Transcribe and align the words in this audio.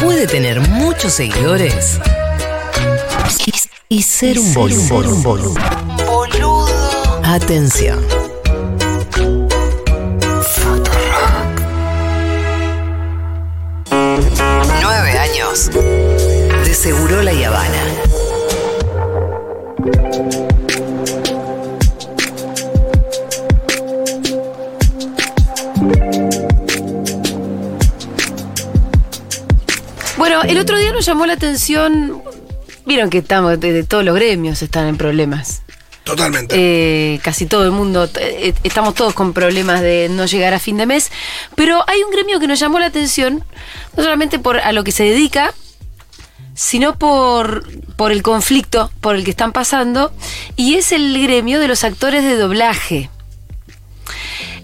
puede 0.00 0.26
tener 0.26 0.60
muchos 0.60 1.12
seguidores 1.14 1.98
y, 3.88 4.02
ser 4.02 4.38
un 4.38 4.54
boludo. 4.54 4.98
Un 4.98 5.22
boludo. 5.22 5.54
Atención. 7.24 8.04
Nueve 14.82 15.18
años. 15.18 15.70
De 15.70 16.74
Seguro 16.74 17.22
La 17.22 17.30
Habana. 17.30 18.07
Bueno, 30.38 30.52
el 30.52 30.58
otro 30.60 30.78
día 30.78 30.92
nos 30.92 31.04
llamó 31.04 31.26
la 31.26 31.32
atención. 31.32 32.22
Vieron 32.86 33.10
que 33.10 33.18
estamos, 33.18 33.58
de, 33.58 33.72
de 33.72 33.82
todos 33.82 34.04
los 34.04 34.14
gremios 34.14 34.62
están 34.62 34.86
en 34.86 34.96
problemas. 34.96 35.62
Totalmente. 36.04 36.54
Eh, 36.56 37.18
casi 37.22 37.46
todo 37.46 37.64
el 37.64 37.72
mundo, 37.72 38.08
eh, 38.20 38.54
estamos 38.62 38.94
todos 38.94 39.14
con 39.14 39.32
problemas 39.32 39.80
de 39.80 40.08
no 40.08 40.26
llegar 40.26 40.54
a 40.54 40.60
fin 40.60 40.76
de 40.76 40.86
mes. 40.86 41.10
Pero 41.56 41.82
hay 41.88 42.04
un 42.04 42.12
gremio 42.12 42.38
que 42.38 42.46
nos 42.46 42.60
llamó 42.60 42.78
la 42.78 42.86
atención, 42.86 43.44
no 43.96 44.02
solamente 44.04 44.38
por 44.38 44.58
a 44.58 44.70
lo 44.70 44.84
que 44.84 44.92
se 44.92 45.02
dedica, 45.02 45.52
sino 46.54 46.96
por, 46.96 47.66
por 47.96 48.12
el 48.12 48.22
conflicto 48.22 48.92
por 49.00 49.16
el 49.16 49.24
que 49.24 49.30
están 49.30 49.52
pasando, 49.52 50.12
y 50.54 50.76
es 50.76 50.92
el 50.92 51.20
gremio 51.20 51.58
de 51.58 51.66
los 51.66 51.82
actores 51.82 52.22
de 52.22 52.36
doblaje. 52.36 53.10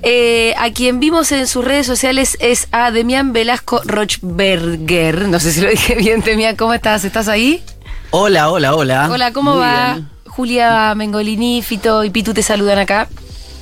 Eh, 0.06 0.54
a 0.58 0.70
quien 0.70 1.00
vimos 1.00 1.32
en 1.32 1.46
sus 1.46 1.64
redes 1.64 1.86
sociales 1.86 2.36
es 2.40 2.68
a 2.72 2.90
Demián 2.90 3.32
Velasco 3.32 3.80
Rochberger. 3.86 5.28
No 5.28 5.40
sé 5.40 5.50
si 5.52 5.60
lo 5.62 5.70
dije 5.70 5.94
bien, 5.98 6.20
Demián, 6.20 6.56
¿cómo 6.56 6.74
estás? 6.74 7.04
¿Estás 7.04 7.26
ahí? 7.28 7.62
Hola, 8.10 8.50
hola, 8.50 8.74
hola. 8.74 9.08
Hola, 9.10 9.32
¿cómo 9.32 9.52
Muy 9.52 9.60
va? 9.60 9.94
bien. 9.94 10.08
Julia 10.26 10.94
Mengolini, 10.94 11.62
Fito 11.62 12.04
y 12.04 12.10
Pitu 12.10 12.34
te 12.34 12.42
saludan 12.42 12.78
acá. 12.78 13.08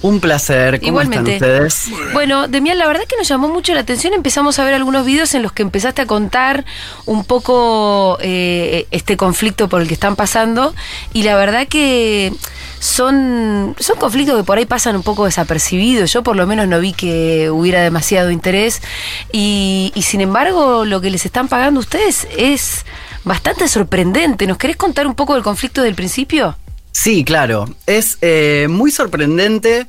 Un 0.02 0.18
placer. 0.18 0.80
¿Cómo 0.80 0.88
Igualmente. 0.88 1.34
están 1.34 1.50
ustedes? 1.50 1.90
Bueno, 2.12 2.48
Demián, 2.48 2.76
la 2.76 2.88
verdad 2.88 3.04
que 3.08 3.16
nos 3.16 3.28
llamó 3.28 3.48
mucho 3.48 3.72
la 3.72 3.80
atención. 3.80 4.12
Empezamos 4.14 4.58
a 4.58 4.64
ver 4.64 4.74
algunos 4.74 5.06
videos 5.06 5.32
en 5.34 5.42
los 5.42 5.52
que 5.52 5.62
empezaste 5.62 6.02
a 6.02 6.06
contar 6.06 6.64
un 7.06 7.24
poco 7.24 8.18
eh, 8.20 8.86
este 8.90 9.16
conflicto 9.16 9.68
por 9.68 9.80
el 9.80 9.86
que 9.86 9.94
están 9.94 10.16
pasando. 10.16 10.74
Y 11.12 11.22
la 11.22 11.36
verdad 11.36 11.68
que 11.68 12.32
son, 12.80 13.76
son 13.78 13.96
conflictos 13.96 14.36
que 14.36 14.42
por 14.42 14.58
ahí 14.58 14.66
pasan 14.66 14.96
un 14.96 15.04
poco 15.04 15.24
desapercibidos. 15.24 16.12
Yo 16.12 16.24
por 16.24 16.34
lo 16.34 16.48
menos 16.48 16.66
no 16.66 16.80
vi 16.80 16.92
que 16.92 17.48
hubiera 17.50 17.80
demasiado 17.80 18.32
interés. 18.32 18.82
Y, 19.30 19.92
y 19.94 20.02
sin 20.02 20.20
embargo, 20.20 20.84
lo 20.84 21.00
que 21.00 21.10
les 21.10 21.24
están 21.26 21.46
pagando 21.46 21.78
ustedes 21.78 22.26
es 22.36 22.84
bastante 23.22 23.68
sorprendente. 23.68 24.48
¿Nos 24.48 24.58
querés 24.58 24.76
contar 24.76 25.06
un 25.06 25.14
poco 25.14 25.34
del 25.34 25.44
conflicto 25.44 25.80
del 25.82 25.94
principio? 25.94 26.56
Sí, 26.92 27.24
claro. 27.24 27.66
Es 27.86 28.18
eh, 28.20 28.66
muy 28.70 28.90
sorprendente. 28.90 29.86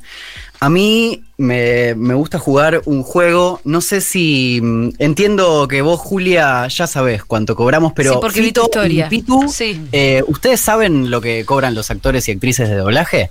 A 0.60 0.70
mí 0.70 1.22
me, 1.36 1.94
me 1.96 2.14
gusta 2.14 2.38
jugar 2.38 2.80
un 2.86 3.02
juego. 3.02 3.60
No 3.64 3.80
sé 3.80 4.00
si. 4.00 4.60
mm, 4.62 4.90
Entiendo 4.98 5.68
que 5.68 5.82
vos, 5.82 6.00
Julia, 6.00 6.66
ya 6.68 6.86
sabés 6.86 7.22
cuánto 7.24 7.54
cobramos, 7.54 7.92
pero. 7.94 8.12
Sí, 8.14 8.18
porque 8.20 8.40
vi 8.40 8.52
tu 8.52 8.62
Fito 8.62 8.70
historia. 8.80 9.06
y 9.06 9.10
Pitu, 9.10 9.48
Sí. 9.48 9.80
eh, 9.92 10.22
¿ustedes 10.26 10.60
saben 10.60 11.10
lo 11.10 11.20
que 11.20 11.44
cobran 11.44 11.74
los 11.74 11.90
actores 11.90 12.26
y 12.28 12.32
actrices 12.32 12.68
de 12.68 12.76
doblaje? 12.76 13.30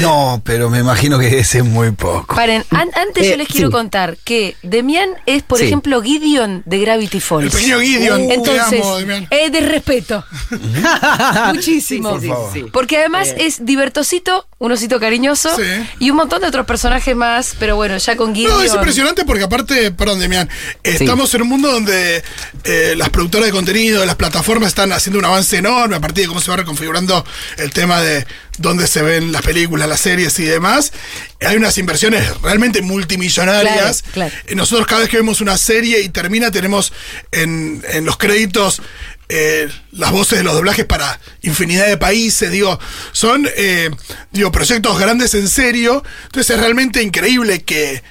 No, 0.00 0.42
pero 0.44 0.68
me 0.70 0.78
imagino 0.80 1.18
que 1.18 1.38
ese 1.38 1.58
es 1.58 1.64
muy 1.64 1.90
poco. 1.92 2.34
Paren, 2.34 2.64
an- 2.70 2.90
antes 2.94 3.24
Eh, 3.26 3.30
yo 3.30 3.36
les 3.36 3.48
quiero 3.48 3.68
sí. 3.68 3.72
contar 3.72 4.16
que 4.24 4.56
Demian 4.62 5.10
es, 5.26 5.42
por 5.42 5.58
Sí. 5.58 5.66
ejemplo, 5.66 6.02
Gideon 6.02 6.62
de 6.66 6.78
Gravity 6.80 7.20
Falls. 7.20 7.44
El 7.44 7.50
pequeño 7.50 7.80
Gideon, 7.80 8.28
te 8.28 8.34
Entonces, 8.34 8.80
amo, 8.82 8.98
es 9.30 9.52
de 9.52 9.60
respeto. 9.60 10.24
Muchísimo. 11.54 12.18
Sí, 12.20 12.26
sí, 12.28 12.32
sí, 12.52 12.60
sí. 12.60 12.66
Porque 12.72 12.98
además 12.98 13.28
Eh. 13.28 13.46
es 13.46 13.64
divertosito, 13.64 14.46
un 14.58 14.72
osito 14.72 14.98
cariñoso 15.00 15.54
Sí. 15.56 15.62
y 16.00 16.10
un 16.10 16.16
montón 16.16 16.40
de 16.42 16.48
otros 16.48 16.66
personajes 16.66 17.14
más, 17.14 17.54
pero 17.58 17.76
bueno, 17.76 17.96
ya 17.96 18.16
con 18.16 18.34
Gideon. 18.34 18.54
No, 18.58 18.62
es 18.62 18.74
impresionante 18.74 19.24
porque 19.24 19.44
aparte, 19.44 19.90
perdón, 19.92 20.18
Demián, 20.20 20.48
estamos 20.82 21.32
en 21.34 21.42
un 21.42 21.48
mundo 21.48 21.70
donde 21.70 22.22
eh, 22.64 22.94
las 22.96 23.10
productoras 23.10 23.46
de 23.46 23.52
contenido, 23.52 24.04
las 24.06 24.16
plataformas 24.16 24.68
están 24.68 24.92
haciendo 24.92 25.18
un 25.18 25.24
avance 25.24 25.56
enorme 25.58 25.96
a 25.96 26.00
partir 26.00 26.24
de 26.24 26.28
cómo 26.28 26.40
se 26.40 26.50
va 26.50 26.56
reconfigurando 26.56 27.24
el 27.58 27.70
tema 27.72 28.00
de 28.00 28.26
dónde 28.58 28.86
se 28.86 29.02
ven 29.02 29.32
las 29.32 29.42
películas, 29.42 29.88
las 29.88 30.00
series 30.00 30.38
y 30.38 30.44
demás. 30.44 30.92
Hay 31.40 31.56
unas 31.56 31.78
inversiones 31.78 32.40
realmente 32.42 32.82
multimillonarias. 32.82 34.02
Claro, 34.02 34.30
claro. 34.30 34.34
Eh, 34.46 34.54
Nosotros 34.54 34.86
cada 34.86 35.02
vez 35.02 35.10
que 35.10 35.16
vemos 35.18 35.40
una 35.40 35.56
serie 35.58 36.00
y 36.00 36.08
termina 36.08 36.50
tenemos 36.50 36.92
en, 37.32 37.82
en 37.88 38.04
los 38.04 38.16
créditos 38.16 38.82
eh, 39.28 39.68
las 39.90 40.12
voces 40.12 40.38
de 40.38 40.44
los 40.44 40.54
doblajes 40.54 40.84
para 40.84 41.18
infinidad 41.42 41.88
de 41.88 41.96
países, 41.96 42.50
digo, 42.50 42.78
son 43.10 43.48
eh, 43.56 43.90
digo, 44.30 44.52
proyectos 44.52 44.98
grandes 45.00 45.34
en 45.34 45.48
serio, 45.48 46.04
entonces 46.26 46.54
es 46.54 46.60
realmente 46.60 47.02
increíble 47.02 47.62
que... 47.62 48.02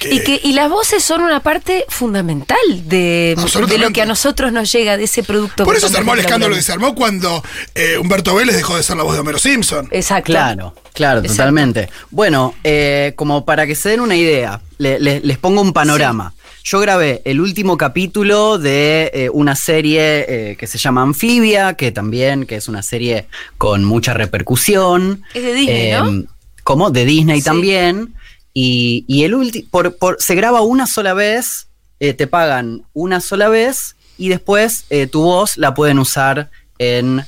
que- 0.00 0.14
Y, 0.14 0.20
que, 0.24 0.40
y 0.42 0.52
las 0.54 0.68
voces 0.68 1.04
son 1.04 1.20
una 1.20 1.40
parte 1.40 1.84
fundamental 1.88 2.56
de, 2.86 3.36
de 3.68 3.78
lo 3.78 3.90
que 3.92 4.02
a 4.02 4.06
nosotros 4.06 4.50
nos 4.52 4.72
llega 4.72 4.96
de 4.96 5.04
ese 5.04 5.22
producto. 5.22 5.62
por 5.64 5.76
eso 5.76 5.88
se 5.88 5.98
armó 5.98 6.14
el 6.14 6.20
escándalo 6.20 6.56
que 6.56 6.62
se 6.62 6.72
armó 6.72 6.94
cuando 6.96 7.44
eh, 7.76 7.98
Humberto 7.98 8.34
Vélez 8.34 8.56
dejó 8.56 8.76
de 8.76 8.82
ser 8.82 8.96
la 8.96 9.04
voz 9.04 9.14
de 9.14 9.20
Homero 9.20 9.38
Simpson. 9.38 9.86
Exacto. 9.92 10.32
Claro, 10.32 10.74
claro, 10.94 11.20
Exacto. 11.20 11.36
totalmente. 11.36 11.88
Bueno, 12.10 12.54
eh, 12.64 13.12
como 13.14 13.44
para 13.44 13.66
que 13.66 13.74
se 13.76 13.90
den 13.90 14.00
una 14.00 14.16
idea, 14.16 14.60
le- 14.78 14.98
le- 14.98 15.20
les 15.20 15.38
pongo 15.38 15.60
un 15.60 15.72
panorama. 15.72 16.32
Yo 16.62 16.78
grabé 16.80 17.22
el 17.24 17.40
último 17.40 17.76
capítulo 17.78 18.58
de 18.58 19.10
eh, 19.14 19.30
una 19.32 19.56
serie 19.56 20.26
eh, 20.28 20.56
que 20.58 20.66
se 20.66 20.76
llama 20.78 21.02
Anfibia, 21.02 21.74
que 21.74 21.90
también 21.92 22.44
que 22.46 22.56
es 22.56 22.68
una 22.68 22.82
serie 22.82 23.26
con 23.58 23.84
mucha 23.84 24.12
repercusión. 24.14 25.22
Es 25.34 25.42
de 25.42 25.54
Disney, 25.54 25.92
¿no? 25.92 26.24
Como 26.64 26.90
de 26.90 27.04
Disney 27.06 27.38
Sí. 27.40 27.44
también. 27.44 28.14
Y, 28.52 29.04
y 29.06 29.24
el 29.24 29.34
último, 29.34 29.68
por, 29.70 29.96
por- 29.96 30.16
se 30.20 30.34
graba 30.34 30.60
una 30.62 30.86
sola 30.86 31.14
vez, 31.14 31.68
eh, 32.00 32.14
te 32.14 32.26
pagan 32.26 32.82
una 32.92 33.20
sola 33.20 33.48
vez 33.48 33.94
y 34.18 34.28
después 34.28 34.84
eh, 34.90 35.06
tu 35.06 35.22
voz 35.22 35.56
la 35.56 35.74
pueden 35.74 35.98
usar 35.98 36.50
en 36.78 37.24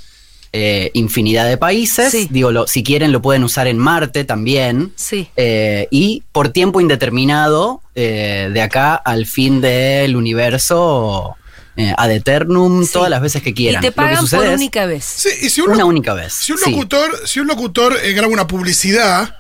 eh, 0.55 0.91
infinidad 0.95 1.47
de 1.49 1.57
países. 1.57 2.11
Sí. 2.11 2.29
Digo, 2.31 2.51
lo- 2.53 2.67
si 2.67 2.83
quieren 2.83 3.13
lo 3.13 3.23
pueden 3.23 3.45
usar 3.45 3.67
en 3.69 3.79
Marte 3.79 4.25
también. 4.25 4.93
Sí. 4.97 5.29
Eh, 5.37 5.89
y 5.91 6.23
por 6.33 6.49
tiempo 6.51 6.81
indeterminado, 6.81 7.81
eh, 7.95 8.51
de 8.53 8.61
acá 8.63 8.95
al 8.95 9.27
fin 9.27 9.61
del 9.61 10.17
universo, 10.17 11.37
eh, 11.77 11.95
ad 11.97 12.11
eternum, 12.11 12.85
Sí. 12.85 12.93
todas 12.93 13.09
las 13.11 13.23
veces 13.23 13.43
que 13.43 13.51
Y 13.51 13.55
quieran. 13.55 13.81
te 13.81 13.87
Lo 13.89 13.93
que 13.93 13.97
pagan 13.97 14.27
por 14.29 14.47
única 14.47 14.85
vez. 14.87 15.05
Sí, 15.05 15.29
y 15.43 15.49
si 15.51 15.61
un, 15.63 15.71
una 15.71 15.85
única 15.87 16.13
vez. 16.15 16.33
si 16.35 16.53
un 16.53 16.59
sí. 16.59 16.71
locutor, 16.71 17.11
si 17.27 17.41
un 17.41 17.47
locutor 17.47 17.97
eh, 18.03 18.13
graba 18.13 18.33
una 18.33 18.47
publicidad, 18.47 19.37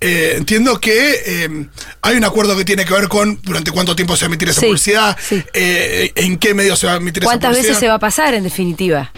eh, 0.00 0.34
entiendo 0.36 0.80
que 0.80 1.14
eh, 1.26 1.66
hay 2.02 2.16
un 2.16 2.24
acuerdo 2.24 2.56
que 2.56 2.64
tiene 2.64 2.84
que 2.84 2.92
ver 2.92 3.08
con 3.08 3.40
durante 3.42 3.70
cuánto 3.70 3.96
tiempo 3.96 4.16
se 4.16 4.24
va 4.24 4.26
a 4.26 4.30
emitir 4.32 4.48
esa 4.50 4.60
Sí, 4.60 4.66
publicidad, 4.66 5.16
sí. 5.20 5.42
eh, 5.54 6.12
en 6.16 6.36
qué 6.38 6.52
medio 6.54 6.76
se 6.76 6.86
va 6.86 6.94
a 6.94 6.96
emitir 6.96 7.22
esa 7.22 7.30
¿Cuántas 7.30 7.50
publicidad. 7.50 7.70
veces 7.70 7.80
se 7.80 7.88
va 7.88 7.94
a 7.94 7.98
pasar, 7.98 8.34
en 8.34 8.44
definitiva? 8.44 9.10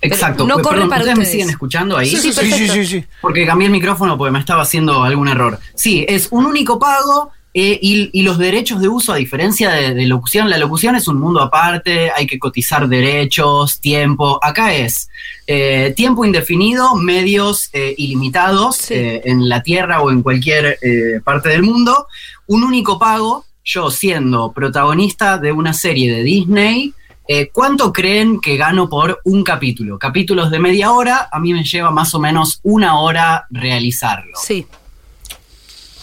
Exacto. 0.00 0.44
no 0.46 0.54
Pues, 0.54 0.64
corre 0.64 0.74
perdón, 0.76 0.88
para 0.90 1.00
¿Ustedes 1.02 1.18
me 1.18 1.24
siguen 1.26 1.50
escuchando 1.50 1.96
ahí? 1.96 2.10
Sí, 2.10 2.16
sí, 2.20 2.32
Sí, 2.32 2.50
sí, 2.52 2.68
sí, 2.68 2.86
sí. 2.86 3.04
Porque 3.20 3.46
cambié 3.46 3.66
el 3.66 3.72
micrófono 3.72 4.18
porque 4.18 4.32
me 4.32 4.40
estaba 4.40 4.62
haciendo 4.62 5.04
algún 5.04 5.28
error. 5.28 5.60
Sí, 5.76 6.04
es 6.08 6.28
un 6.30 6.44
único 6.46 6.78
pago 6.78 7.30
eh, 7.54 7.78
y, 7.82 8.08
y 8.12 8.22
los 8.22 8.38
derechos 8.38 8.80
de 8.80 8.88
uso, 8.88 9.12
a 9.12 9.16
diferencia 9.16 9.70
de, 9.70 9.94
de 9.94 10.06
locución, 10.06 10.48
la 10.48 10.56
locución 10.58 10.96
es 10.96 11.06
un 11.08 11.18
mundo 11.20 11.40
aparte, 11.42 12.10
hay 12.10 12.26
que 12.26 12.38
cotizar 12.38 12.88
derechos, 12.88 13.78
tiempo. 13.80 14.38
Acá 14.42 14.74
es 14.74 15.08
eh, 15.46 15.92
tiempo 15.96 16.24
indefinido, 16.24 16.94
medios 16.94 17.68
eh, 17.72 17.94
ilimitados 17.98 18.76
Sí. 18.76 18.94
eh, 18.94 19.22
en 19.26 19.48
la 19.48 19.62
Tierra 19.62 20.00
o 20.00 20.10
en 20.10 20.22
cualquier 20.22 20.78
eh, 20.80 21.20
parte 21.22 21.50
del 21.50 21.62
mundo. 21.62 22.06
Un 22.46 22.64
único 22.64 22.98
pago, 22.98 23.44
yo 23.64 23.90
siendo 23.90 24.52
protagonista 24.52 25.38
de 25.38 25.52
una 25.52 25.72
serie 25.74 26.12
de 26.14 26.22
Disney. 26.22 26.94
eh, 27.28 27.50
¿Cuánto 27.52 27.92
creen 27.92 28.40
que 28.40 28.56
gano 28.56 28.88
por 28.88 29.20
un 29.24 29.44
capítulo? 29.44 29.98
Capítulos 29.98 30.50
de 30.50 30.58
media 30.58 30.90
hora, 30.90 31.28
a 31.30 31.38
mí 31.38 31.52
me 31.52 31.62
lleva 31.64 31.90
más 31.90 32.14
o 32.14 32.18
menos 32.18 32.58
una 32.64 32.98
hora 32.98 33.46
realizarlo. 33.50 34.32
Sí. 34.42 34.66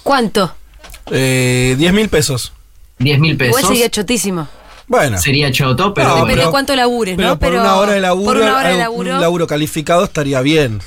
¿Cuánto? 0.04 0.56
Eh, 1.12 1.76
10 1.78 1.94
mil 1.94 2.10
pesos. 2.10 2.54
10 3.00 3.20
mil 3.20 3.38
pesos. 3.38 3.60
Igual 3.60 3.74
sería 3.74 3.90
chotísimo. 3.90 4.48
Bueno. 4.88 5.20
Sería 5.20 5.52
choto, 5.52 5.94
pero 5.94 6.10
No, 6.10 6.16
Depende 6.26 6.46
de 6.46 6.50
cuánto 6.50 6.76
labures, 6.76 7.16
pero 7.16 7.28
¿no? 7.30 7.40
por 7.40 7.50
Pero 7.50 7.62
una 7.62 7.76
hora 7.76 7.92
de 7.94 8.02
laburo, 8.02 8.26
por 8.26 8.38
una 8.42 8.58
hora 8.58 8.70
de 8.70 8.78
laburo. 8.78 9.16
un 9.16 9.22
laburo 9.22 9.48
calificado 9.48 10.04
estaría 10.04 10.42
bien. 10.42 10.80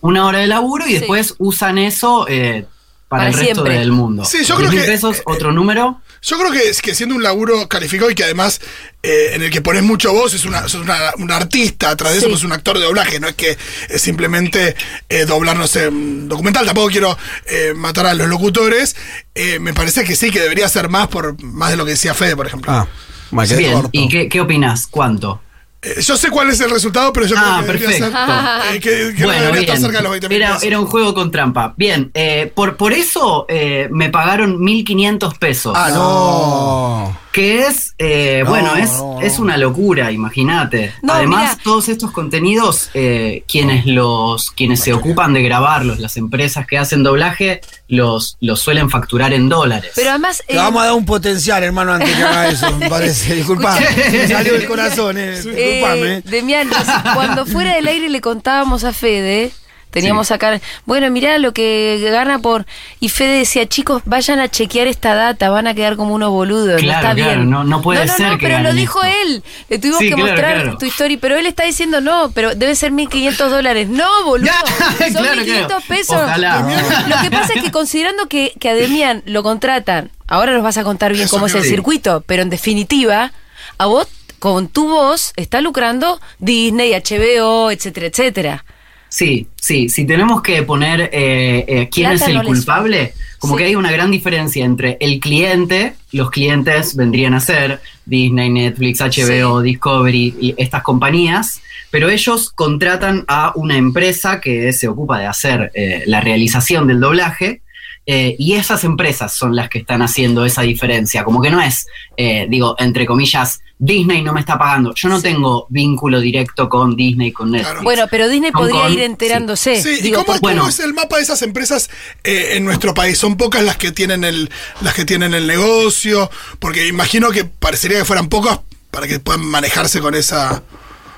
Una 0.00 0.26
hora 0.26 0.38
de 0.38 0.46
laburo 0.46 0.86
y 0.86 0.90
Sí. 0.90 0.98
después 1.00 1.34
usan 1.38 1.76
eso 1.78 2.26
eh, 2.28 2.66
para, 3.08 3.22
Para 3.22 3.28
el 3.28 3.34
resto 3.34 3.54
siempre. 3.54 3.78
del 3.78 3.90
mundo. 3.92 4.24
Sí, 4.24 4.44
yo 4.44 4.56
10 4.58 4.70
creo 4.70 4.82
que- 4.82 4.86
pesos, 4.90 5.22
otro 5.24 5.52
número. 5.52 6.00
Yo 6.20 6.36
creo 6.38 6.50
que, 6.52 6.68
es 6.68 6.82
que 6.82 6.94
siendo 6.94 7.14
un 7.14 7.22
laburo 7.22 7.68
calificado 7.68 8.10
y 8.10 8.14
que 8.14 8.24
además 8.24 8.60
eh, 9.02 9.30
en 9.34 9.42
el 9.42 9.50
que 9.50 9.62
pones 9.62 9.82
mucho 9.82 10.12
voz, 10.12 10.34
es 10.34 10.44
una, 10.44 10.62
sos 10.68 10.82
una, 10.82 10.98
un 11.18 11.30
artista, 11.30 11.94
tras 11.96 12.12
de 12.12 12.18
eso 12.18 12.28
pues 12.28 12.42
un 12.44 12.52
actor 12.52 12.76
de 12.78 12.84
doblaje, 12.84 13.20
no 13.20 13.28
es 13.28 13.34
que 13.36 13.56
es 13.88 14.02
simplemente 14.02 14.74
eh, 15.08 15.24
doblar, 15.26 15.56
no 15.56 15.66
sé, 15.68 15.88
un 15.88 16.28
documental, 16.28 16.66
tampoco 16.66 16.88
quiero 16.88 17.16
eh, 17.46 17.72
matar 17.74 18.06
a 18.06 18.14
los 18.14 18.28
locutores, 18.28 18.96
eh, 19.34 19.58
me 19.60 19.72
parece 19.72 20.04
que 20.04 20.16
sí, 20.16 20.30
que 20.30 20.40
debería 20.40 20.68
ser 20.68 20.88
más 20.88 21.06
por 21.08 21.40
más 21.42 21.70
de 21.70 21.76
lo 21.76 21.84
que 21.84 21.92
decía 21.92 22.14
Fede, 22.14 22.34
por 22.36 22.46
ejemplo. 22.46 22.72
Ah. 22.72 22.86
Bien. 23.30 23.82
¿y 23.92 24.08
qué, 24.08 24.28
qué 24.28 24.40
opinás? 24.40 24.86
¿Cuánto? 24.86 25.40
Eh, 25.80 26.00
yo 26.02 26.16
sé 26.16 26.30
cuál 26.30 26.50
es 26.50 26.60
el 26.60 26.70
resultado, 26.70 27.12
pero 27.12 27.26
yo 27.26 27.36
Ah, 27.38 27.62
creo 27.64 27.78
que 27.78 27.86
debería 27.86 28.10
perfecto. 28.10 28.18
ser, 28.18 28.74
eh, 28.76 28.80
que, 28.80 29.14
que 29.16 29.24
bueno, 29.24 29.40
debería 29.42 29.60
estar 29.60 29.76
bien. 29.76 29.82
cerca 29.82 29.96
de 29.98 30.02
los 30.02 30.10
20 30.10 30.28
mil 30.28 30.36
Era, 30.38 30.48
pesos. 30.48 30.62
era 30.64 30.80
un 30.80 30.86
juego 30.86 31.14
con 31.14 31.30
trampa. 31.30 31.74
Bien, 31.76 32.10
eh, 32.14 32.50
por, 32.54 32.76
por 32.76 32.92
eso 32.92 33.46
eh, 33.48 33.88
me 33.92 34.10
pagaron 34.10 34.58
1.500 34.58 35.38
pesos. 35.38 35.72
Ah, 35.76 35.90
no. 35.90 37.16
Que 37.32 37.66
es, 37.66 37.94
eh, 37.98 38.40
No, 38.44 38.50
bueno, 38.50 38.76
es, 38.76 38.90
no. 38.92 39.20
es 39.20 39.38
una 39.38 39.56
locura, 39.56 40.10
imagínate. 40.10 40.94
No, 41.02 41.12
Además, 41.12 41.50
mira. 41.52 41.62
todos 41.62 41.88
estos 41.88 42.10
contenidos, 42.10 42.90
eh, 42.94 43.44
quienes 43.46 43.86
los, 43.86 44.50
quienes 44.50 44.80
se 44.80 44.92
ocupan 44.92 45.34
de 45.34 45.42
grabarlos, 45.42 45.98
las 45.98 46.16
empresas 46.16 46.66
que 46.66 46.78
hacen 46.78 47.02
doblaje, 47.02 47.60
los, 47.86 48.36
los 48.40 48.60
suelen 48.60 48.88
facturar 48.90 49.32
en 49.32 49.48
dólares. 49.48 49.92
Pero 49.94 50.10
además. 50.10 50.42
Te 50.46 50.54
eh, 50.54 50.56
vamos 50.56 50.82
a 50.82 50.86
dar 50.86 50.94
un 50.94 51.04
potencial, 51.04 51.62
hermano, 51.62 51.92
antes 51.92 52.14
que 52.14 52.22
haga 52.22 52.48
eso, 52.48 52.76
me 52.76 52.88
parece. 52.88 53.34
Disculpame. 53.36 53.86
Me 54.10 54.28
salió 54.28 54.52
del 54.54 54.66
corazón, 54.66 55.18
eh. 55.18 55.32
Disculpame. 55.32 56.14
Eh, 56.16 56.22
Demian, 56.24 56.68
cuando 57.14 57.46
fuera 57.46 57.74
del 57.74 57.86
aire 57.88 58.08
le 58.08 58.20
contábamos 58.20 58.84
a 58.84 58.92
Fede, 58.92 59.52
teníamos 59.90 60.30
acá, 60.30 60.60
bueno, 60.86 61.10
mirá 61.10 61.38
lo 61.38 61.52
que 61.52 61.98
gana 62.12 62.38
por... 62.38 62.66
Y 63.00 63.08
Fede 63.08 63.38
decía, 63.38 63.66
chicos, 63.68 64.02
vayan 64.04 64.38
a 64.38 64.48
chequear 64.48 64.86
esta 64.86 65.14
data, 65.14 65.50
van 65.50 65.66
a 65.66 65.74
quedar 65.74 65.96
como 65.96 66.14
unos 66.14 66.30
boludos, 66.30 66.74
no 66.74 66.78
Claro, 66.78 67.08
está 67.08 67.14
claro, 67.14 67.30
bien. 67.38 67.50
no- 67.50 67.64
no 67.64 67.80
puede 67.82 68.04
no, 68.06 68.12
ser 68.16 68.28
No, 68.32 68.38
que 68.38 68.46
pero 68.46 68.60
lo 68.60 68.72
dijo 68.74 69.02
esto. 69.02 69.18
él, 69.24 69.42
le 69.68 69.78
tuvimos 69.78 69.98
Sí, 70.00 70.08
que 70.08 70.14
claro, 70.14 70.30
mostrar 70.30 70.78
tu 70.78 70.86
historia, 70.86 71.18
pero 71.20 71.36
él 71.36 71.46
está 71.46 71.64
diciendo, 71.64 72.00
no, 72.00 72.30
pero 72.34 72.54
debe 72.54 72.74
ser 72.74 72.92
1.500 72.92 73.48
dólares. 73.48 73.88
No, 73.88 74.06
boludo, 74.24 74.50
son 74.98 75.10
Claro, 75.12 75.42
1.500 75.42 75.66
claro. 75.66 75.82
pesos. 75.88 76.16
Ojalá. 76.16 76.60
Lo 77.08 77.20
que 77.22 77.30
pasa 77.36 77.52
es 77.54 77.62
que 77.62 77.70
considerando 77.70 78.26
que, 78.28 78.52
que 78.60 78.68
a 78.68 78.74
Demian 78.74 79.22
lo 79.26 79.42
contratan, 79.42 80.10
ahora 80.26 80.52
nos 80.52 80.62
vas 80.62 80.76
a 80.78 80.84
contar 80.84 81.12
bien 81.12 81.24
Eso 81.24 81.36
cómo 81.36 81.46
es 81.46 81.54
el 81.54 81.62
sí. 81.62 81.68
circuito, 81.70 82.22
pero 82.26 82.42
en 82.42 82.50
definitiva, 82.50 83.32
a 83.78 83.86
vos, 83.86 84.06
con 84.38 84.68
tu 84.68 84.88
voz, 84.88 85.32
está 85.36 85.60
lucrando 85.60 86.20
Disney, 86.38 86.92
HBO, 86.92 87.70
etcétera, 87.70 88.06
etcétera. 88.06 88.64
Sí, 89.08 89.46
sí, 89.60 89.88
si 89.88 90.04
tenemos 90.06 90.42
que 90.42 90.62
poner 90.62 91.00
eh, 91.12 91.64
eh, 91.66 91.88
quién 91.90 92.10
Plata 92.10 92.24
es 92.24 92.28
el 92.30 92.34
no 92.36 92.44
culpable, 92.44 93.14
como 93.38 93.54
Sí. 93.54 93.58
que 93.58 93.64
hay 93.64 93.74
una 93.74 93.90
gran 93.90 94.10
diferencia 94.10 94.64
entre 94.64 94.96
el 95.00 95.18
cliente, 95.18 95.94
los 96.12 96.30
clientes 96.30 96.94
vendrían 96.94 97.32
a 97.34 97.40
ser 97.40 97.80
Disney, 98.04 98.50
Netflix, 98.50 99.00
HBO, 99.00 99.62
Discovery 99.62 100.34
y 100.40 100.54
estas 100.58 100.82
compañías, 100.82 101.60
pero 101.90 102.10
ellos 102.10 102.50
contratan 102.54 103.24
a 103.28 103.52
una 103.54 103.76
empresa 103.78 104.40
que 104.40 104.72
se 104.74 104.88
ocupa 104.88 105.18
de 105.18 105.26
hacer 105.26 105.70
eh, 105.74 106.02
la 106.06 106.20
realización 106.20 106.86
del 106.86 107.00
doblaje. 107.00 107.62
y 108.10 108.54
esas 108.54 108.84
empresas 108.84 109.34
son 109.34 109.54
las 109.54 109.68
que 109.68 109.80
están 109.80 110.00
haciendo 110.00 110.46
esa 110.46 110.62
diferencia. 110.62 111.24
Como 111.24 111.42
que 111.42 111.50
no 111.50 111.60
es, 111.60 111.86
eh, 112.16 112.46
digo, 112.48 112.74
entre 112.78 113.04
comillas, 113.04 113.60
Disney 113.80 114.22
no 114.22 114.32
me 114.32 114.40
está 114.40 114.58
pagando. 114.58 114.92
Yo 114.94 115.08
no 115.08 115.20
tengo 115.22 115.66
vínculo 115.70 116.18
directo 116.20 116.68
con 116.68 116.96
Disney, 116.96 117.30
con 117.32 117.50
Netflix. 117.50 117.70
Claro. 117.70 117.84
Bueno, 117.84 118.04
pero 118.10 118.28
Disney 118.28 118.50
Hong 118.52 118.60
podría 118.60 118.80
Kong, 118.82 118.92
ir 118.92 119.00
enterándose. 119.02 119.80
Sí, 119.82 119.90
¿y 120.00 120.02
Digo, 120.02 120.16
cómo, 120.16 120.26
por- 120.26 120.40
cómo 120.40 120.52
bueno. 120.54 120.68
es 120.68 120.80
el 120.80 120.94
mapa 120.94 121.16
de 121.16 121.22
esas 121.22 121.42
empresas 121.42 121.88
eh, 122.24 122.54
en 122.54 122.64
nuestro 122.64 122.92
país? 122.94 123.18
¿Son 123.18 123.36
pocas 123.36 123.62
las 123.62 123.76
que 123.76 123.92
tienen 123.92 124.24
el, 124.24 124.50
las 124.80 124.94
que 124.94 125.04
tienen 125.04 125.32
el 125.34 125.46
negocio? 125.46 126.30
Porque 126.58 126.88
imagino 126.88 127.30
que 127.30 127.44
parecería 127.44 127.98
que 127.98 128.04
fueran 128.04 128.28
pocas 128.28 128.60
para 128.90 129.06
que 129.06 129.20
puedan 129.20 129.44
manejarse 129.46 130.00
con 130.00 130.14
esa, 130.14 130.48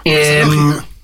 con 0.04 0.12
esa 0.12 0.40
Eh, 0.42 0.44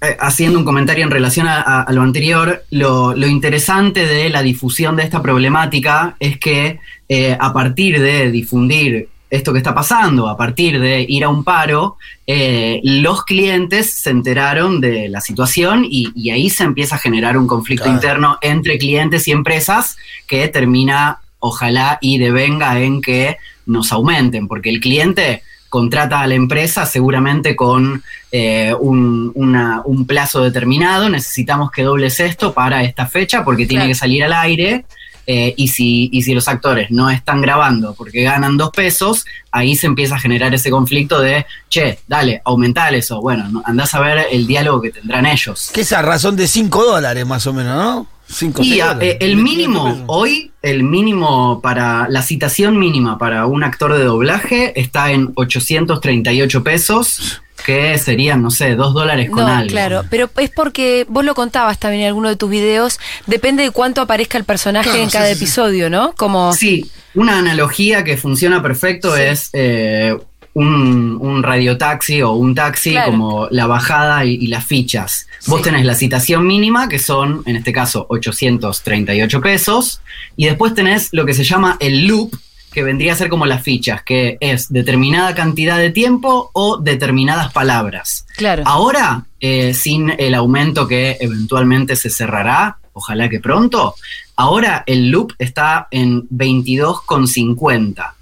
eh, 0.02 0.16
haciendo 0.20 0.58
un 0.58 0.64
comentario 0.66 1.04
en 1.04 1.10
relación 1.10 1.46
a, 1.48 1.62
a- 1.62 1.82
a 1.84 1.92
lo 1.92 2.02
anterior, 2.02 2.64
lo, 2.70 3.14
lo 3.14 3.26
interesante 3.26 4.04
de 4.04 4.28
la 4.28 4.42
difusión 4.42 4.94
de 4.96 5.04
esta 5.04 5.22
problemática 5.22 6.16
es 6.20 6.38
que 6.38 6.80
eh, 7.08 7.36
a 7.40 7.52
partir 7.54 7.98
de 8.00 8.30
difundir 8.30 9.08
esto 9.28 9.52
que 9.52 9.58
está 9.58 9.75
pasando, 9.75 10.28
a 10.28 10.37
partir 10.37 10.78
de 10.81 11.05
ir 11.08 11.25
a 11.25 11.28
un 11.28 11.43
paro, 11.44 11.96
eh, 12.26 12.81
los 12.84 13.25
clientes 13.25 13.93
se 13.93 14.11
enteraron 14.11 14.81
de 14.81 15.08
la 15.08 15.20
situación 15.20 15.84
y, 15.84 16.12
y 16.14 16.31
ahí 16.31 16.49
se 16.50 16.62
empieza 16.64 16.96
a 16.96 16.99
generar 16.99 17.37
un 17.37 17.46
conflicto 17.46 17.84
Claro. 17.84 17.96
interno 17.96 18.38
entre 18.40 18.78
clientes 18.78 19.26
y 19.28 19.32
empresas 19.32 19.96
que 20.28 20.46
termina, 20.49 21.19
ojalá, 21.40 21.99
y 22.00 22.19
devenga 22.19 22.78
en 22.81 23.00
que 23.00 23.37
nos 23.67 23.90
aumenten, 23.93 24.46
porque 24.46 24.70
el 24.70 24.81
cliente 24.81 25.43
contrata 25.69 26.20
a 26.20 26.26
la 26.28 26.34
empresa 26.37 26.87
seguramente 26.87 27.56
con 27.56 28.02
eh, 28.31 28.73
un, 28.78 29.32
una- 29.34 29.82
un 29.84 30.06
plazo 30.06 30.40
determinado, 30.43 31.08
necesitamos 31.08 31.70
que 31.73 31.82
dobles 31.82 32.20
esto 32.20 32.55
para 32.55 32.84
esta 32.84 33.06
fecha 33.06 33.44
porque 33.44 33.67
tiene 33.67 33.88
que 33.88 33.94
salir 33.96 34.23
al 34.25 34.32
aire. 34.32 34.84
Eh, 35.26 35.55
y, 35.56 35.69
si, 35.69 36.08
y 36.12 36.23
si 36.23 36.34
los 36.34 36.46
actores 36.49 36.90
no 36.90 37.11
están 37.11 37.40
grabando 37.40 37.94
porque 37.94 38.23
ganan 38.23 38.56
dos 38.56 38.70
pesos, 38.70 39.25
ahí 39.50 39.75
se 39.76 39.87
empieza 39.87 40.17
a 40.17 40.19
generar 40.20 40.55
ese 40.55 40.70
conflicto 40.70 41.20
de, 41.20 41.46
che, 41.69 41.99
dale, 42.06 42.40
aumentar 42.44 42.94
eso. 42.94 43.20
Bueno, 43.20 43.49
no- 43.50 43.62
andás 43.67 43.94
a 43.94 44.00
ver 44.00 44.26
el 44.31 44.46
diálogo 44.46 44.81
que 44.82 44.90
tendrán 44.90 45.26
ellos. 45.26 45.70
Que 45.73 45.81
es 45.82 45.93
a 45.93 46.02
razón 46.02 46.37
de 46.37 46.46
5 46.46 46.84
dólares 46.84 47.26
más 47.26 47.46
o 47.46 47.52
menos, 47.52 47.76
¿no? 47.76 48.06
5 48.28 48.62
Y 48.62 48.81
a- 48.81 48.99
eh, 49.00 49.19
el 49.20 49.37
mínimo, 49.37 50.05
hoy, 50.08 50.50
el 50.62 50.82
mínimo 50.82 51.61
para, 51.61 52.08
la 52.08 52.23
citación 52.23 52.78
mínima 52.78 53.19
para 53.19 53.46
un 53.46 53.62
actor 53.62 53.93
de 53.96 54.02
doblaje 54.05 54.78
está 54.81 55.12
en 55.12 55.31
838 55.37 56.62
pesos, 56.64 57.43
que 57.66 57.98
serían, 57.98 58.40
no 58.42 58.50
sé, 58.50 58.76
2 58.76 58.94
dólares 58.94 59.28
con 59.28 59.40
no, 59.44 59.48
algo. 59.48 59.68
claro, 59.68 60.04
pero 60.08 60.30
es 60.38 60.50
porque 60.50 61.04
vos 61.08 61.24
lo 61.24 61.34
contabas 61.34 61.78
también 61.80 62.02
en 62.02 62.06
alguno 62.08 62.28
de 62.28 62.36
tus 62.36 62.48
videos, 62.48 62.98
depende 63.26 63.64
de 63.64 63.72
cuánto 63.72 64.00
aparezca 64.00 64.38
el 64.38 64.44
personaje 64.44 64.88
Claro, 64.88 65.02
en 65.02 65.10
sí, 65.10 65.12
cada 65.12 65.26
sí, 65.28 65.34
sí. 65.34 65.44
episodio, 65.44 65.90
¿no? 65.90 66.12
Como 66.16 66.52
Sí, 66.54 66.90
una 67.14 67.38
analogía 67.38 68.04
que 68.04 68.16
funciona 68.16 68.62
perfecto 68.62 69.16
es 69.16 69.50
eh, 69.52 70.16
un, 70.54 71.18
un 71.20 71.42
radiotaxi 71.42 72.22
o 72.22 72.32
un 72.32 72.54
taxi 72.54 72.92
Claro. 72.92 73.10
como 73.10 73.48
la 73.50 73.66
bajada 73.66 74.24
y, 74.24 74.34
y 74.36 74.46
las 74.46 74.64
fichas. 74.64 75.26
Vos 75.46 75.58
Sí. 75.58 75.64
tenés 75.64 75.84
la 75.84 75.94
citación 75.94 76.46
mínima, 76.46 76.88
que 76.88 76.98
son, 76.98 77.42
en 77.46 77.56
este 77.56 77.72
caso, 77.72 78.06
838 78.08 79.40
pesos, 79.40 80.00
y 80.36 80.46
después 80.46 80.74
tenés 80.74 81.08
lo 81.12 81.26
que 81.26 81.34
se 81.34 81.44
llama 81.44 81.76
el 81.80 82.06
loop, 82.06 82.34
que 82.76 82.82
vendría 82.82 83.14
a 83.14 83.17
ser 83.17 83.31
como 83.31 83.46
las 83.46 83.62
fichas, 83.62 84.02
que 84.02 84.37
es 84.38 84.70
determinada 84.70 85.34
cantidad 85.34 85.78
de 85.78 85.88
tiempo 85.88 86.50
o 86.52 86.76
determinadas 86.76 87.50
palabras. 87.50 88.26
Claro. 88.37 88.64
Ahora, 88.67 89.25
eh, 89.40 89.73
sin 89.73 90.11
el 90.19 90.34
aumento 90.34 90.87
que 90.87 91.17
eventualmente 91.19 91.96
se 91.96 92.11
cerrará, 92.11 92.76
ojalá 92.93 93.31
que 93.31 93.40
pronto, 93.40 93.94
ahora 94.37 94.84
el 94.87 95.08
loop 95.08 95.32
está 95.38 95.88
en 95.90 96.28
22,50. 96.28 98.12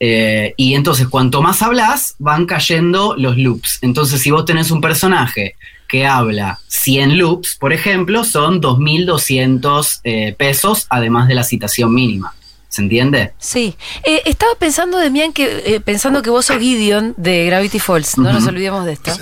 Eh, 0.00 0.52
y 0.56 0.74
entonces, 0.74 1.06
cuanto 1.06 1.40
más 1.40 1.62
hablas, 1.62 2.16
van 2.18 2.44
cayendo 2.44 3.14
los 3.16 3.36
loops. 3.38 3.78
Entonces, 3.82 4.20
si 4.20 4.32
vos 4.32 4.44
tenés 4.44 4.72
un 4.72 4.80
personaje 4.80 5.54
que 5.86 6.06
habla 6.06 6.58
100 6.66 7.18
loops, 7.18 7.56
por 7.60 7.72
ejemplo, 7.72 8.24
son 8.24 8.60
2.200 8.60 10.00
eh, 10.02 10.34
pesos, 10.36 10.86
además 10.90 11.28
de 11.28 11.36
la 11.36 11.44
citación 11.44 11.94
mínima. 11.94 12.34
¿Se 12.72 12.80
entiende? 12.80 13.34
Sí, 13.38 13.76
Eh, 14.02 14.22
estaba 14.24 14.54
pensando, 14.54 14.96
Demian, 14.96 15.34
que 15.34 15.62
eh, 15.66 15.80
pensando 15.80 16.22
que 16.22 16.30
vos 16.30 16.46
sos 16.46 16.56
Gideon 16.58 17.12
de 17.18 17.44
Gravity 17.44 17.78
Falls, 17.78 18.16
no 18.16 18.32
nos 18.32 18.46
olvidemos 18.46 18.86
de 18.86 18.94
esto. 18.94 19.12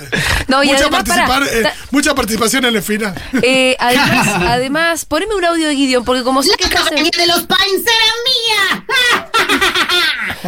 No, 0.47 0.63
y 0.63 0.67
mucha, 0.67 0.85
además, 0.85 1.49
eh, 1.51 1.63
mucha 1.91 2.15
participación 2.15 2.63
en 2.63 2.77
el 2.77 2.81
final. 2.81 3.13
eh, 3.43 3.75
además, 3.77 4.27
además, 4.47 5.05
poneme 5.05 5.35
un 5.35 5.43
audio 5.43 5.67
de 5.67 5.75
Gideon, 5.75 6.05
porque 6.05 6.23
como 6.23 6.43
sé 6.43 6.51
que 6.57 6.63
estás 6.63 6.89
en, 6.91 7.03
de 7.03 7.27
los 7.27 7.41
Pines 7.41 7.83
era 7.83 8.13
mía. 8.25 8.85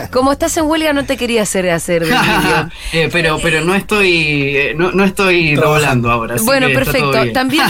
como 0.12 0.31
estás 0.31 0.55
en 0.57 0.65
huelga, 0.65 0.93
no 0.93 1.05
te 1.05 1.17
quería 1.17 1.41
hacer 1.43 1.69
hacer 1.69 2.05
de 2.05 2.17
Gideon. 2.17 2.72
Eh, 2.93 3.10
pero, 3.12 3.38
pero 3.41 3.65
no 3.65 3.75
estoy, 3.75 4.55
eh, 4.55 4.74
no, 4.77 4.91
no 4.91 5.03
estoy 5.03 5.55
doblando 5.55 6.10
ahora. 6.10 6.36
Bueno, 6.41 6.67
perfecto. 6.74 7.31
También, 7.33 7.65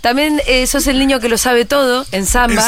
también 0.00 0.40
eh, 0.46 0.66
sos 0.66 0.86
el 0.86 0.98
niño 0.98 1.20
que 1.20 1.28
lo 1.28 1.36
sabe 1.36 1.64
todo 1.66 2.06
en 2.12 2.24
Samba. 2.26 2.62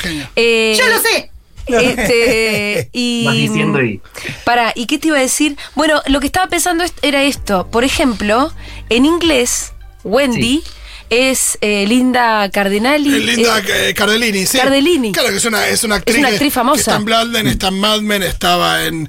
Genio. 0.00 0.28
Eh, 0.34 0.76
Yo 0.78 0.86
lo 0.88 0.98
sé. 1.00 1.31
Este, 1.66 2.88
y, 2.92 3.24
Vas 3.24 3.34
diciendo 3.34 3.82
y- 3.82 4.00
Para, 4.44 4.72
¿y 4.74 4.86
qué 4.86 4.98
te 4.98 5.08
iba 5.08 5.18
a 5.18 5.20
decir? 5.20 5.56
Bueno, 5.74 6.02
lo 6.06 6.20
que 6.20 6.26
estaba 6.26 6.48
pensando 6.48 6.84
es- 6.84 6.94
era 7.02 7.22
esto. 7.22 7.68
Por 7.70 7.84
ejemplo, 7.84 8.52
en 8.88 9.06
inglés, 9.06 9.72
Wendy 10.04 10.62
es 11.10 11.58
eh, 11.60 11.84
Linda 11.86 12.50
Cardinali. 12.50 13.14
Eh, 13.14 13.18
Linda 13.20 13.62
eh, 13.68 13.92
Cardellini, 13.94 14.46
sí. 14.46 14.58
Cardellini. 14.58 15.12
Claro 15.12 15.28
que 15.28 15.36
es 15.36 15.44
una, 15.44 15.68
es 15.68 15.84
una 15.84 15.96
actriz. 15.96 16.18
una 16.18 16.28
que- 16.28 16.34
actriz 16.36 16.52
famosa. 16.54 16.74
que 16.76 16.80
está 16.80 16.96
en 16.96 17.04
Bloodline, 17.04 17.46
está 17.48 17.68
en 17.68 17.74
Mad 17.80 18.00
Men, 18.00 18.22
estaba 18.22 18.84
en. 18.86 19.08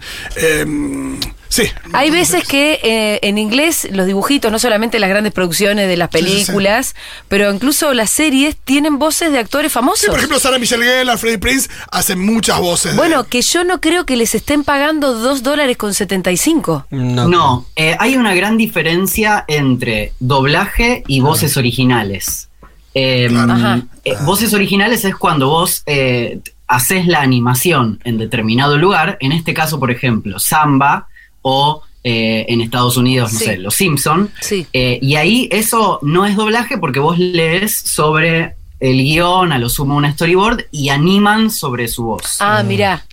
Em, 1.60 1.68
sí. 1.68 1.72
hay 1.94 2.10
veces 2.10 2.44
que 2.48 2.80
eh, 2.84 3.20
en 3.24 3.38
inglés 3.38 3.88
los 3.92 4.06
dibujitos, 4.06 4.52
no 4.52 4.60
solamente 4.60 5.00
las 5.00 5.10
grandes 5.10 5.34
producciones 5.34 5.88
de 5.88 5.98
las 5.98 6.10
Sí, 6.12 6.20
sí, 6.20 6.24
sí. 6.26 6.32
películas, 6.46 6.96
pero 7.28 7.52
incluso 7.54 7.94
las 7.94 8.10
series 8.10 8.56
tienen 8.58 9.00
voces 9.00 9.32
de 9.32 9.40
actores 9.40 9.72
famosos. 9.72 10.00
Sí, 10.02 10.08
por 10.08 10.18
ejemplo, 10.18 10.40
Sarah 10.40 10.60
Michelle 10.60 10.84
Gellar, 10.86 11.18
Freddie 11.18 11.38
Prince 11.40 11.70
hacen 11.92 12.20
muchas 12.20 12.60
voces. 12.60 12.92
de- 12.94 12.98
bueno, 12.98 13.24
que 13.26 13.42
yo 13.42 13.64
no 13.64 13.80
creo 13.82 14.06
que 14.06 14.16
les 14.18 14.36
estén 14.36 14.64
pagando 14.64 15.14
2 15.14 15.44
dólares 15.44 15.78
con 15.78 15.94
75. 15.94 16.88
No. 16.92 17.28
No, 17.28 17.66
eh, 17.76 17.96
hay 18.00 18.16
una 18.16 18.34
gran 18.34 18.58
diferencia 18.58 19.46
entre 19.48 20.14
doblaje 20.20 21.04
y 21.08 21.20
voces 21.22 21.58
originales. 21.58 22.50
Eh, 22.96 23.28
Claro. 23.30 23.54
Ajá. 23.54 23.82
eh, 24.06 24.14
voces 24.22 24.54
originales 24.54 25.04
es 25.06 25.16
cuando 25.16 25.48
vos 25.50 25.82
eh, 25.88 26.40
haces 26.68 27.08
la 27.08 27.22
animación 27.22 28.00
en 28.04 28.18
determinado 28.18 28.78
lugar, 28.78 29.18
en 29.20 29.32
este 29.32 29.54
caso, 29.54 29.80
por 29.80 29.90
ejemplo, 29.92 30.38
Samba 30.40 31.08
o 31.44 31.84
eh, 32.04 32.46
en 32.50 32.60
Estados 32.60 32.98
Unidos, 32.98 33.32
no 33.32 33.40
Sí. 33.40 33.46
sé, 33.46 33.58
Los 33.58 33.76
Simpson. 33.76 34.30
Sí. 34.42 34.68
Eh, 34.74 35.00
y 35.02 35.16
ahí 35.16 35.48
eso 35.52 36.00
no 36.02 36.26
es 36.26 36.36
doblaje 36.36 36.78
porque 36.78 37.00
vos 37.00 37.18
lees 37.18 37.74
sobre 37.78 38.56
el 38.82 38.98
guion, 38.98 39.54
a 39.54 39.58
lo 39.60 39.70
sumo 39.70 39.96
un 39.96 40.12
storyboard, 40.12 40.66
y 40.72 40.90
animan 40.90 41.50
sobre 41.50 41.88
su 41.88 42.04
voz. 42.04 42.38
Ah, 42.42 42.62
mirá, 42.64 43.06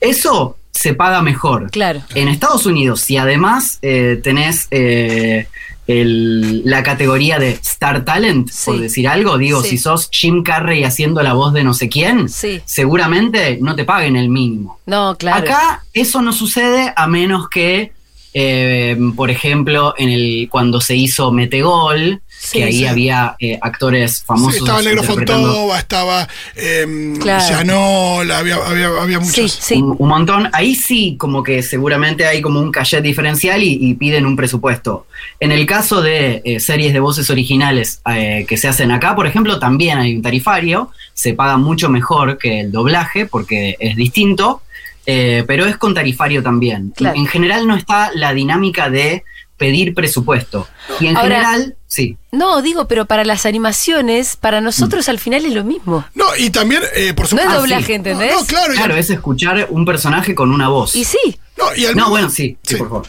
Eso 0.00 0.56
se 0.72 0.92
paga 0.94 1.22
mejor. 1.22 1.70
claro. 1.70 2.02
En 2.16 2.26
Estados 2.28 2.66
Unidos, 2.66 3.00
si 3.02 3.16
además 3.16 3.78
eh, 3.82 4.20
tenés 4.24 4.66
eh, 4.72 5.46
el- 5.86 6.62
la 6.64 6.82
categoría 6.82 7.38
de 7.38 7.50
Star 7.50 8.04
Talent, 8.04 8.50
por 8.64 8.80
decir 8.80 9.06
algo, 9.08 9.36
digo, 9.38 9.62
Sí. 9.62 9.70
si 9.70 9.78
sos 9.78 10.08
Jim 10.10 10.42
Carrey 10.42 10.84
haciendo 10.84 11.22
la 11.22 11.34
voz 11.34 11.52
de 11.52 11.62
no 11.64 11.74
sé 11.74 11.88
quién, 11.88 12.28
Sí. 12.28 12.60
seguramente 12.64 13.58
no 13.60 13.74
te 13.76 13.84
paguen 13.84 14.16
el 14.16 14.28
mínimo. 14.28 14.78
No, 14.86 15.16
claro. 15.18 15.38
Acá 15.42 15.84
eso 15.92 16.22
no 16.22 16.32
sucede 16.32 16.92
a 16.96 17.06
menos 17.06 17.48
que, 17.48 17.92
eh, 18.34 18.96
por 19.16 19.30
ejemplo, 19.30 19.94
en 19.96 20.10
el 20.10 20.48
cuando 20.50 20.80
se 20.80 20.96
hizo 20.96 21.30
Metegol, 21.32 22.20
Sí, 22.36 22.58
que 22.58 22.64
ahí 22.64 22.78
sí. 22.80 22.86
había 22.86 23.36
eh, 23.38 23.58
actores 23.62 24.18
Sí, 24.18 24.22
famosos. 24.26 24.56
estaba 24.56 24.82
Negro 24.82 25.02
Fontova, 25.02 25.78
estaba 25.78 26.28
eh, 26.56 27.14
Claro. 27.18 28.22
Había, 28.34 28.56
había, 28.56 28.86
había 29.00 29.20
Sí, 29.24 29.42
muchos. 29.42 29.52
sí. 29.52 29.74
Un, 29.76 29.96
un 29.98 30.08
montón. 30.08 30.50
Ahí 30.52 30.74
sí, 30.74 31.16
como 31.18 31.42
que 31.42 31.62
seguramente 31.62 32.26
hay 32.26 32.42
como 32.42 32.60
un 32.60 32.70
cachet 32.70 33.02
diferencial 33.02 33.62
y, 33.62 33.78
y 33.80 33.94
piden 33.94 34.26
un 34.26 34.36
presupuesto. 34.36 35.06
En 35.40 35.52
el 35.52 35.64
caso 35.64 36.02
de 36.02 36.42
eh, 36.44 36.60
series 36.60 36.92
de 36.92 37.00
voces 37.00 37.30
originales 37.30 38.02
eh, 38.12 38.44
que 38.46 38.58
se 38.58 38.68
hacen 38.68 38.90
acá, 38.90 39.14
por 39.14 39.26
ejemplo, 39.26 39.58
también 39.58 39.96
hay 39.98 40.16
un 40.16 40.20
tarifario. 40.22 40.90
Se 41.14 41.32
paga 41.32 41.56
mucho 41.56 41.88
mejor 41.88 42.36
que 42.36 42.60
el 42.60 42.72
doblaje 42.72 43.24
porque 43.24 43.76
es 43.80 43.96
distinto, 43.96 44.60
eh, 45.06 45.44
pero 45.46 45.66
es 45.66 45.76
con 45.76 45.94
tarifario 45.94 46.42
también. 46.42 46.92
Claro. 46.96 47.16
En 47.18 47.26
general 47.26 47.66
no 47.66 47.76
está 47.76 48.10
la 48.14 48.32
dinámica 48.34 48.90
de 48.90 49.24
pedir 49.56 49.94
presupuesto. 49.94 50.66
Y 51.00 51.06
en 51.06 51.16
Ahora- 51.16 51.36
general, 51.52 51.76
sí. 51.86 52.16
No, 52.32 52.60
digo, 52.60 52.88
pero 52.88 53.06
para 53.06 53.24
las 53.24 53.46
animaciones, 53.46 54.36
para 54.36 54.60
nosotros 54.60 55.08
al 55.08 55.18
final 55.20 55.44
es 55.46 55.52
lo 55.52 55.62
mismo. 55.64 56.04
No, 56.14 56.24
y 56.36 56.50
también, 56.50 56.82
eh, 56.96 57.14
por 57.14 57.24
No 57.26 57.28
supuesto. 57.30 57.50
es 57.50 57.56
Ah, 57.56 57.60
doblaje, 57.60 57.86
sí. 57.86 57.92
¿entendés? 57.92 58.32
No, 58.32 58.40
no, 58.40 58.46
claro. 58.46 58.74
Claro, 58.74 58.96
es 58.96 59.10
escuchar 59.10 59.68
un 59.70 59.84
personaje 59.84 60.34
con 60.34 60.50
una 60.50 60.68
voz. 60.68 60.96
Y 60.96 61.04
sí, 61.04 61.38
no, 61.56 61.66
y 61.76 61.84
al 61.86 61.92
No, 61.92 61.96
mismo- 62.04 62.10
bueno, 62.10 62.30
sí, 62.30 62.56
sí, 62.62 62.74
Sí. 62.74 62.76
por 62.76 62.88
favor. 62.88 63.06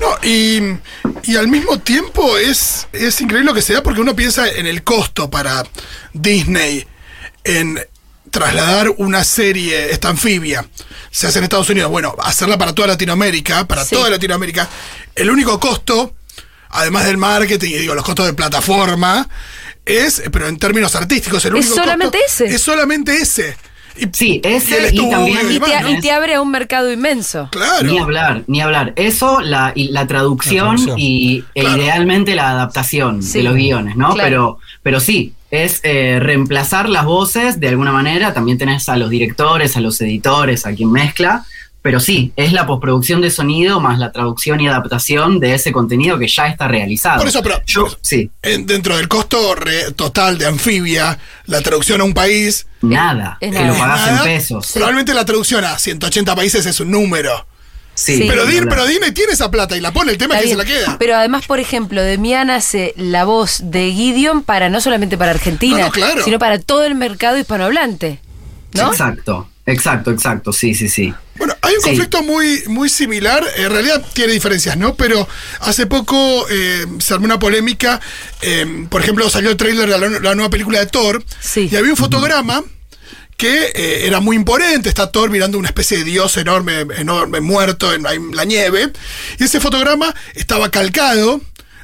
No, 0.00 0.08
y, 0.28 0.60
y 1.24 1.36
al 1.36 1.48
mismo 1.48 1.78
tiempo 1.78 2.36
es, 2.36 2.86
es 2.92 3.20
increíble 3.20 3.46
lo 3.50 3.54
que 3.54 3.62
se 3.62 3.72
da 3.74 3.82
porque 3.82 4.00
uno 4.00 4.14
piensa 4.16 4.48
en 4.50 4.66
el 4.66 4.82
costo 4.82 5.30
para 5.30 5.64
Disney 6.12 6.84
en 7.44 7.78
trasladar 8.30 8.90
una 8.98 9.24
serie, 9.24 9.90
esta 9.92 10.08
anfibia, 10.08 10.64
se 11.10 11.26
hace 11.26 11.38
en 11.38 11.44
Estados 11.44 11.68
Unidos, 11.70 11.90
bueno, 11.90 12.14
hacerla 12.22 12.58
para 12.58 12.74
toda 12.74 12.88
Latinoamérica, 12.88 13.66
para 13.66 13.84
Sí. 13.84 13.94
toda 13.94 14.10
Latinoamérica, 14.10 14.68
el 15.14 15.30
único 15.30 15.58
costo, 15.60 16.14
además 16.70 17.06
del 17.06 17.16
marketing 17.16 17.70
y 17.70 17.78
digo, 17.78 17.94
los 17.94 18.04
costos 18.04 18.26
de 18.26 18.34
plataforma, 18.34 19.28
es, 19.84 20.22
pero 20.32 20.48
en 20.48 20.58
términos 20.58 20.94
artísticos, 20.96 21.44
el 21.44 21.56
Es 21.56 21.66
único 21.66 21.74
solamente 21.82 22.18
costo 22.26 22.44
ese. 22.44 22.54
Es 22.54 22.62
solamente 22.62 23.16
ese. 23.16 23.56
Y, 23.98 24.08
Sí, 24.12 24.40
ese 24.44 24.82
y 24.82 24.84
estudio 24.86 25.10
también- 25.10 25.50
y 25.50 25.54
y 25.56 25.60
te, 25.60 26.06
y 26.06 26.10
abre 26.10 26.34
a 26.34 26.42
un 26.42 26.50
mercado 26.50 26.92
inmenso. 26.92 27.48
Claro. 27.50 27.88
Ni 27.90 27.98
hablar, 27.98 28.42
ni 28.46 28.60
hablar. 28.60 28.92
Eso, 28.96 29.40
la, 29.40 29.72
y 29.74 29.88
la 29.88 30.06
traducción, 30.06 30.66
La 30.66 30.74
traducción. 30.74 30.98
y 30.98 31.44
e 31.54 31.62
idealmente 31.64 32.34
la 32.34 32.50
adaptación 32.50 33.22
Sí. 33.22 33.38
de 33.38 33.44
los 33.44 33.54
guiones, 33.54 33.96
¿no? 33.96 34.12
Claro. 34.12 34.28
Pero, 34.28 34.58
pero 34.82 35.00
sí, 35.00 35.32
es 35.50 35.80
eh, 35.84 36.18
reemplazar 36.20 36.88
las 36.88 37.04
voces 37.04 37.60
de 37.60 37.68
alguna 37.68 37.92
manera. 37.92 38.34
También 38.34 38.58
tenés 38.58 38.88
a 38.88 38.96
los 38.96 39.10
directores, 39.10 39.76
a 39.76 39.80
los 39.80 40.00
editores, 40.00 40.66
a 40.66 40.72
quien 40.74 40.90
mezcla. 40.92 41.44
Pero 41.82 42.00
sí, 42.00 42.32
es 42.34 42.52
la 42.52 42.66
postproducción 42.66 43.20
de 43.20 43.30
sonido 43.30 43.78
más 43.78 44.00
la 44.00 44.10
traducción 44.10 44.60
y 44.60 44.66
adaptación 44.66 45.38
de 45.38 45.54
ese 45.54 45.70
contenido 45.70 46.18
que 46.18 46.26
ya 46.26 46.48
está 46.48 46.66
realizado. 46.66 47.18
Por 47.20 47.28
eso, 47.28 47.42
pero- 47.44 47.62
Yo, 47.64 47.86
sí, 48.02 48.28
En- 48.42 48.66
dentro 48.66 48.96
del 48.96 49.06
costo 49.06 49.54
re- 49.54 49.92
total 49.92 50.36
de 50.36 50.46
anfibia, 50.46 51.16
la 51.44 51.60
traducción 51.60 52.00
a 52.00 52.04
un 52.04 52.12
país, 52.12 52.66
nada. 52.82 53.38
es 53.40 53.52
que 53.52 53.54
nada. 53.60 53.68
lo 53.72 53.78
pagás 53.78 54.00
nada, 54.00 54.18
en 54.18 54.24
pesos. 54.24 54.72
probablemente 54.74 55.14
la 55.14 55.24
traducción 55.24 55.64
a 55.64 55.78
180 55.78 56.34
países 56.34 56.66
es 56.66 56.80
un 56.80 56.90
número. 56.90 57.46
Sí, 57.96 58.18
Sí. 58.18 58.24
Pero, 58.28 58.44
ni 58.44 58.52
Di- 58.52 58.58
hablar. 58.58 58.74
pero 58.76 58.86
Disney 58.86 59.10
tiene 59.12 59.32
esa 59.32 59.50
plata 59.50 59.76
y 59.76 59.80
la 59.80 59.90
pone, 59.90 60.12
el 60.12 60.18
tema 60.18 60.36
es 60.36 60.42
que 60.42 60.48
se 60.50 60.56
la 60.56 60.64
queda. 60.66 60.96
Pero 60.98 61.16
además, 61.16 61.46
por 61.46 61.58
ejemplo, 61.60 62.02
Demian 62.02 62.50
hace 62.50 62.92
la 62.96 63.24
voz 63.24 63.58
de 63.64 63.90
Gideon 63.90 64.42
para 64.44 64.68
no 64.68 64.80
solamente 64.82 65.16
para 65.18 65.30
Argentina, 65.32 65.78
No, 65.78 65.86
no, 65.86 65.92
claro. 65.92 66.22
sino 66.22 66.38
para 66.38 66.58
todo 66.60 66.84
el 66.84 66.94
mercado 66.94 67.38
hispanohablante. 67.38 68.20
¿No? 68.74 68.90
Exacto, 68.90 69.48
exacto, 69.64 70.10
exacto. 70.10 70.52
Sí, 70.52 70.74
sí, 70.74 70.90
sí. 70.90 71.14
Bueno, 71.36 71.54
hay 71.62 71.74
un 71.74 71.80
Sí. 71.80 71.88
conflicto 71.88 72.22
muy, 72.22 72.62
muy 72.66 72.88
similar, 72.90 73.42
en 73.56 73.70
realidad 73.70 74.04
tiene 74.12 74.32
diferencias, 74.34 74.76
¿no? 74.76 74.94
Pero 74.94 75.26
hace 75.60 75.86
poco 75.86 76.46
eh, 76.50 76.84
se 76.98 77.14
armó 77.14 77.24
una 77.24 77.38
polémica, 77.38 77.98
eh, 78.42 78.86
por 78.90 79.00
ejemplo, 79.00 79.28
salió 79.30 79.48
el 79.50 79.56
tráiler 79.56 79.88
de 79.88 79.98
la, 79.98 80.08
la 80.20 80.34
nueva 80.34 80.50
película 80.50 80.78
de 80.80 80.86
Thor, 80.86 81.24
Sí. 81.40 81.68
y 81.72 81.76
había 81.76 81.90
un 81.92 81.96
fotograma 81.96 82.62
que 83.36 83.72
eh, 83.74 84.06
era 84.06 84.20
muy 84.20 84.36
imponente, 84.36 84.88
está 84.88 85.10
Thor 85.12 85.30
mirando 85.30 85.58
una 85.58 85.68
especie 85.68 85.98
de 85.98 86.04
dios 86.04 86.36
enorme, 86.36 86.86
enorme, 86.96 87.40
muerto 87.40 87.92
en, 87.92 88.06
en 88.06 88.34
la 88.34 88.44
nieve, 88.44 88.90
y 89.38 89.44
ese 89.44 89.60
fotograma 89.60 90.14
estaba 90.34 90.70
calcado 90.70 91.40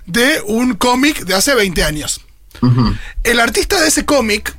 de 0.07 0.41
un 0.47 0.75
cómic 0.75 1.21
de 1.25 1.35
hace 1.35 1.55
20 1.55 1.85
años. 1.85 2.21
El 3.25 3.41
artista 3.41 3.81
de 3.81 3.89
ese 3.89 4.05
cómic, 4.05 4.55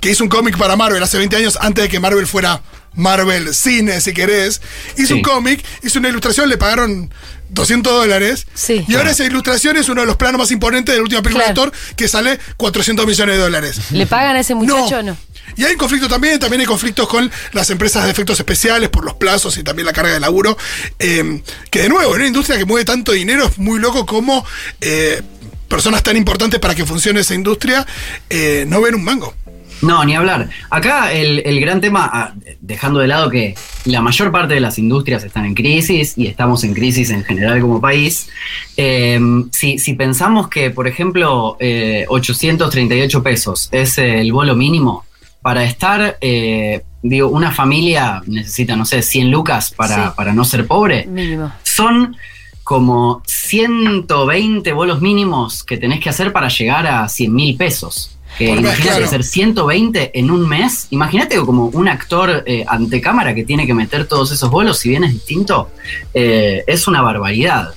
que 0.00 0.10
hizo 0.10 0.22
un 0.22 0.28
cómic 0.30 0.56
para 0.58 0.76
Marvel 0.76 1.02
hace 1.02 1.16
20 1.18 1.36
años, 1.36 1.58
antes 1.60 1.82
de 1.84 1.88
que 1.88 2.00
Marvel 2.00 2.26
fuera 2.26 2.60
Marvel 2.94 3.54
Cine, 3.54 4.00
si 4.00 4.12
querés, 4.12 4.60
hizo 4.96 5.08
Sí. 5.08 5.12
un 5.14 5.22
cómic, 5.22 5.64
hizo 5.82 5.98
una 5.98 6.08
ilustración, 6.10 6.48
le 6.48 6.58
pagaron 6.58 7.10
200 7.50 7.92
dólares. 7.92 8.46
Sí. 8.54 8.84
Y 8.88 8.94
ahora 8.96 9.10
esa 9.12 9.24
ilustración 9.24 9.76
es 9.78 9.88
uno 9.88 10.02
de 10.02 10.06
los 10.06 10.16
planos 10.16 10.38
más 10.38 10.50
imponentes 10.50 10.92
de 10.92 10.98
la 10.98 11.02
última 11.02 11.22
película 11.22 11.46
Claro. 11.46 11.70
de 11.70 11.70
Thor, 11.70 11.94
que 11.96 12.08
sale 12.08 12.38
400 12.56 13.06
millones 13.06 13.36
de 13.36 13.42
dólares. 13.42 13.78
¿Le 13.92 14.06
pagan 14.06 14.36
a 14.36 14.40
ese 14.40 14.54
muchacho 14.54 14.98
o 14.98 15.02
no? 15.02 15.16
Y 15.56 15.64
hay 15.64 15.76
conflicto 15.76 16.08
también, 16.08 16.38
también 16.38 16.60
hay 16.60 16.66
conflictos 16.66 17.08
con 17.08 17.30
las 17.52 17.70
empresas 17.70 18.04
de 18.04 18.10
efectos 18.10 18.38
especiales 18.38 18.88
por 18.88 19.04
los 19.04 19.14
plazos 19.14 19.56
y 19.58 19.62
también 19.62 19.86
la 19.86 19.92
carga 19.92 20.12
de 20.12 20.20
laburo. 20.20 20.56
eh, 20.98 21.42
que 21.70 21.82
de 21.82 21.88
nuevo, 21.88 22.10
en 22.12 22.20
una 22.20 22.26
industria 22.26 22.58
que 22.58 22.64
mueve 22.64 22.84
tanto 22.84 23.12
dinero, 23.12 23.46
es 23.46 23.58
muy 23.58 23.78
loco 23.80 24.06
como 24.06 24.44
eh, 24.80 25.22
personas 25.68 26.02
tan 26.02 26.16
importantes 26.16 26.60
para 26.60 26.74
que 26.74 26.84
funcione 26.84 27.20
esa 27.20 27.34
industria 27.34 27.86
eh, 28.30 28.64
no 28.66 28.80
ven 28.80 28.94
un 28.94 29.04
mango. 29.04 29.34
No, 29.80 30.04
ni 30.04 30.16
hablar. 30.16 30.48
Acá 30.70 31.12
el, 31.12 31.40
el 31.44 31.60
gran 31.60 31.80
tema, 31.80 32.10
ah, 32.12 32.34
dejando 32.60 32.98
de 32.98 33.06
lado 33.06 33.30
que 33.30 33.54
la 33.84 34.00
mayor 34.00 34.32
parte 34.32 34.54
de 34.54 34.60
las 34.60 34.76
industrias 34.78 35.22
están 35.22 35.44
en 35.44 35.54
crisis 35.54 36.14
y 36.16 36.26
estamos 36.26 36.64
en 36.64 36.74
crisis 36.74 37.10
en 37.10 37.22
general 37.22 37.60
como 37.60 37.80
país, 37.80 38.28
eh, 38.76 39.20
si, 39.52 39.78
si 39.78 39.94
pensamos 39.94 40.48
que, 40.48 40.70
por 40.70 40.88
ejemplo, 40.88 41.56
eh, 41.60 42.06
838 42.08 43.22
pesos 43.22 43.68
es 43.70 43.98
el 43.98 44.32
bolo 44.32 44.56
mínimo, 44.56 45.04
para 45.42 45.64
estar, 45.64 46.18
eh, 46.20 46.82
digo, 47.02 47.28
una 47.28 47.52
familia 47.52 48.22
necesita, 48.26 48.76
no 48.76 48.84
sé, 48.84 49.02
100 49.02 49.30
lucas 49.30 49.70
para, 49.70 49.94
Sí. 50.08 50.12
para 50.16 50.32
no 50.32 50.44
ser 50.44 50.66
pobre, 50.66 51.06
Mínimo. 51.06 51.52
son 51.62 52.16
como 52.64 53.22
120 53.26 54.72
bolos 54.72 55.00
mínimos 55.00 55.64
que 55.64 55.76
tenés 55.78 56.00
que 56.00 56.10
hacer 56.10 56.32
para 56.32 56.48
llegar 56.48 56.86
a 56.86 57.08
100 57.08 57.34
mil 57.34 57.56
pesos. 57.56 58.14
Mes, 58.38 58.50
imagínate 58.50 58.82
claro. 58.82 59.04
hacer 59.06 59.24
120 59.24 60.18
en 60.18 60.30
un 60.30 60.46
mes. 60.48 60.86
Imagínate 60.90 61.36
como 61.38 61.66
un 61.66 61.88
actor 61.88 62.44
eh, 62.46 62.64
ante 62.68 63.00
cámara 63.00 63.34
que 63.34 63.42
tiene 63.44 63.66
que 63.66 63.74
meter 63.74 64.06
todos 64.06 64.30
esos 64.30 64.50
bolos, 64.50 64.78
si 64.78 64.90
bien 64.90 65.02
es 65.04 65.12
distinto, 65.12 65.70
eh, 66.14 66.62
es 66.66 66.86
una 66.86 67.00
barbaridad. 67.02 67.70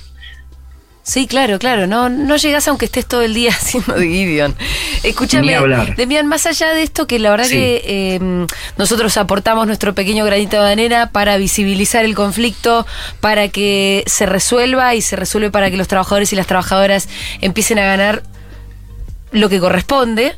Sí, 1.04 1.26
claro, 1.26 1.58
claro. 1.58 1.88
No, 1.88 2.08
no 2.08 2.36
llegas 2.36 2.68
aunque 2.68 2.84
estés 2.84 3.06
todo 3.06 3.22
el 3.22 3.34
día 3.34 3.50
haciendo 3.60 3.94
de 3.94 4.06
Gideon. 4.06 4.54
Escúchame. 5.02 5.56
Demian, 5.96 6.26
más 6.28 6.46
allá 6.46 6.70
de 6.72 6.82
esto, 6.84 7.06
que 7.08 7.18
la 7.18 7.30
verdad 7.30 7.46
Sí. 7.46 7.54
que 7.54 7.82
eh, 7.84 8.46
nosotros 8.76 9.16
aportamos 9.16 9.66
nuestro 9.66 9.94
pequeño 9.94 10.24
granito 10.24 10.62
de 10.62 10.70
arena 10.72 11.10
para 11.10 11.36
visibilizar 11.38 12.04
el 12.04 12.14
conflicto, 12.14 12.86
para 13.20 13.48
que 13.48 14.04
se 14.06 14.26
resuelva 14.26 14.94
y 14.94 15.02
se 15.02 15.16
resuelve 15.16 15.50
para 15.50 15.70
que 15.72 15.76
los 15.76 15.88
trabajadores 15.88 16.32
y 16.32 16.36
las 16.36 16.46
trabajadoras 16.46 17.08
empiecen 17.40 17.80
a 17.80 17.84
ganar 17.84 18.22
lo 19.32 19.48
que 19.48 19.58
corresponde. 19.58 20.36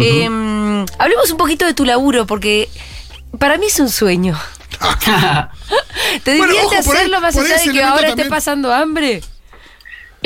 Eh, 0.00 0.24
hablemos 0.98 1.30
un 1.30 1.36
poquito 1.36 1.66
de 1.66 1.74
tu 1.74 1.84
laburo, 1.84 2.26
porque 2.26 2.68
para 3.38 3.58
mí 3.58 3.66
es 3.66 3.78
un 3.80 3.90
sueño. 3.90 4.38
¿Te 6.24 6.38
Bueno, 6.38 6.52
ahí- 6.52 6.76
hacerlo 6.78 7.20
más 7.20 7.36
allá 7.36 7.58
de 7.58 7.70
que 7.72 7.82
ahora 7.82 7.96
esté 8.00 8.08
también- 8.08 8.28
pasando 8.30 8.72
hambre? 8.72 9.22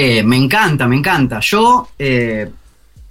Eh, 0.00 0.22
me 0.22 0.36
encanta, 0.36 0.86
me 0.86 0.96
encanta. 0.96 1.40
Yo 1.40 1.88
eh, 1.98 2.48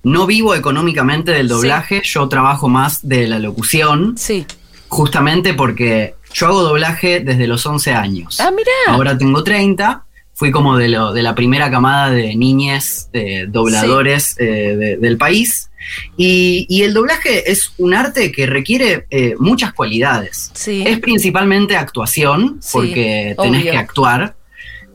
no 0.04 0.26
vivo 0.26 0.56
económicamente 0.56 1.32
del 1.32 1.48
doblaje, 1.48 2.02
yo 2.04 2.28
trabajo 2.28 2.68
más 2.70 3.08
de 3.08 3.28
la 3.28 3.40
locución. 3.40 4.16
Sí. 4.18 4.46
justamente 4.88 5.54
porque 5.54 6.16
yo 6.34 6.48
hago 6.48 6.64
doblaje 6.64 7.20
desde 7.20 7.46
los 7.48 7.64
11 7.66 7.94
años. 7.94 8.40
Ah, 8.40 8.50
mirá. 8.52 8.72
Ahora 8.88 9.18
tengo 9.18 9.44
30. 9.44 10.04
Fui 10.34 10.52
como 10.52 10.78
de, 10.78 10.88
lo, 10.88 11.12
de 11.14 11.22
la 11.22 11.36
primera 11.36 11.70
camada 11.70 12.10
de 12.12 12.34
niñes 12.36 13.10
eh, 13.14 13.46
dobladores 13.48 14.36
eh, 14.40 14.76
de- 14.78 14.98
del 14.98 15.18
país. 15.18 15.70
Y, 16.18 16.66
y 16.70 16.84
el 16.84 16.94
doblaje 16.94 17.52
es 17.52 17.74
un 17.78 17.94
arte 17.94 18.32
que 18.32 18.46
requiere 18.46 19.06
muchas 19.40 19.74
cualidades. 19.74 20.50
Sí. 20.54 20.84
Es 20.88 21.00
principalmente 21.00 21.76
actuación, 21.76 22.60
porque 22.72 23.36
tenés 23.42 23.64
que 23.64 23.78
actuar. 23.78 24.36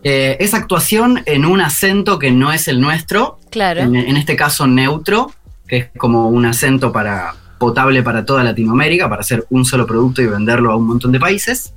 Eh, 0.04 0.36
es 0.38 0.54
actuación 0.54 1.22
en 1.26 1.44
un 1.44 1.60
acento 1.60 2.18
que 2.18 2.30
no 2.30 2.52
es 2.52 2.68
el 2.68 2.80
nuestro, 2.80 3.38
Claro. 3.50 3.80
en, 3.80 3.96
en 3.96 4.16
este 4.16 4.36
caso 4.36 4.66
neutro, 4.66 5.32
que 5.66 5.76
es 5.78 5.86
como 5.96 6.28
un 6.28 6.44
acento 6.46 6.92
para 6.92 7.34
potable 7.58 8.02
para 8.02 8.24
toda 8.26 8.44
Latinoamérica, 8.44 9.08
para 9.08 9.22
hacer 9.22 9.44
un 9.50 9.64
solo 9.64 9.86
producto 9.86 10.20
y 10.20 10.26
venderlo 10.26 10.70
a 10.72 10.76
un 10.76 10.86
montón 10.86 11.12
de 11.12 11.18
países. 11.20 11.72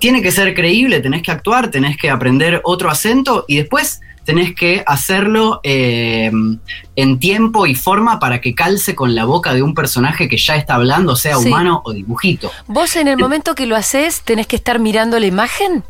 Tiene 0.00 0.20
que 0.22 0.32
ser 0.32 0.54
creíble, 0.54 1.00
tenés 1.00 1.22
que 1.22 1.30
actuar, 1.30 1.70
tenés 1.70 1.96
que 1.96 2.10
aprender 2.10 2.60
otro 2.64 2.90
acento 2.90 3.44
y 3.46 3.56
después 3.58 4.00
tenés 4.24 4.54
que 4.54 4.82
hacerlo 4.86 5.60
eh, 5.62 6.32
en 6.96 7.18
tiempo 7.18 7.66
y 7.66 7.74
forma 7.74 8.18
para 8.18 8.40
que 8.40 8.54
calce 8.54 8.94
con 8.94 9.14
la 9.14 9.24
boca 9.26 9.52
de 9.54 9.62
un 9.62 9.74
personaje 9.74 10.28
que 10.28 10.38
ya 10.38 10.56
está 10.56 10.74
hablando, 10.76 11.14
sea 11.14 11.36
Sí. 11.36 11.48
humano 11.48 11.82
o 11.84 11.92
dibujito. 11.92 12.50
Vos 12.66 12.96
en 12.96 13.06
el 13.08 13.18
momento 13.18 13.54
que 13.54 13.66
lo 13.66 13.76
haces, 13.76 14.22
tenés 14.22 14.46
que 14.46 14.56
estar 14.56 14.78
mirando 14.78 15.20
la 15.20 15.26
imagen. 15.26 15.84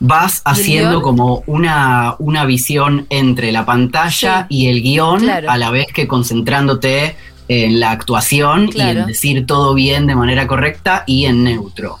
Vas 0.00 0.36
¿Y 0.44 0.48
el 0.48 0.52
haciendo 0.54 1.02
como 1.02 1.42
una, 1.46 2.16
una 2.18 2.44
visión 2.46 3.06
entre 3.10 3.52
la 3.52 3.64
pantalla 3.66 4.46
Sí. 4.48 4.56
y 4.56 4.66
el 4.68 4.82
guion, 4.82 5.20
Claro. 5.20 5.50
a 5.50 5.58
la 5.58 5.70
vez 5.70 5.86
que 5.92 6.08
concentrándote 6.08 7.16
en 7.48 7.80
la 7.80 7.90
actuación 7.90 8.70
y 8.74 8.80
en 8.80 9.06
decir 9.06 9.44
todo 9.46 9.74
bien 9.74 10.06
de 10.06 10.14
manera 10.14 10.46
correcta 10.46 11.04
y 11.06 11.26
en 11.26 11.44
neutro. 11.44 11.98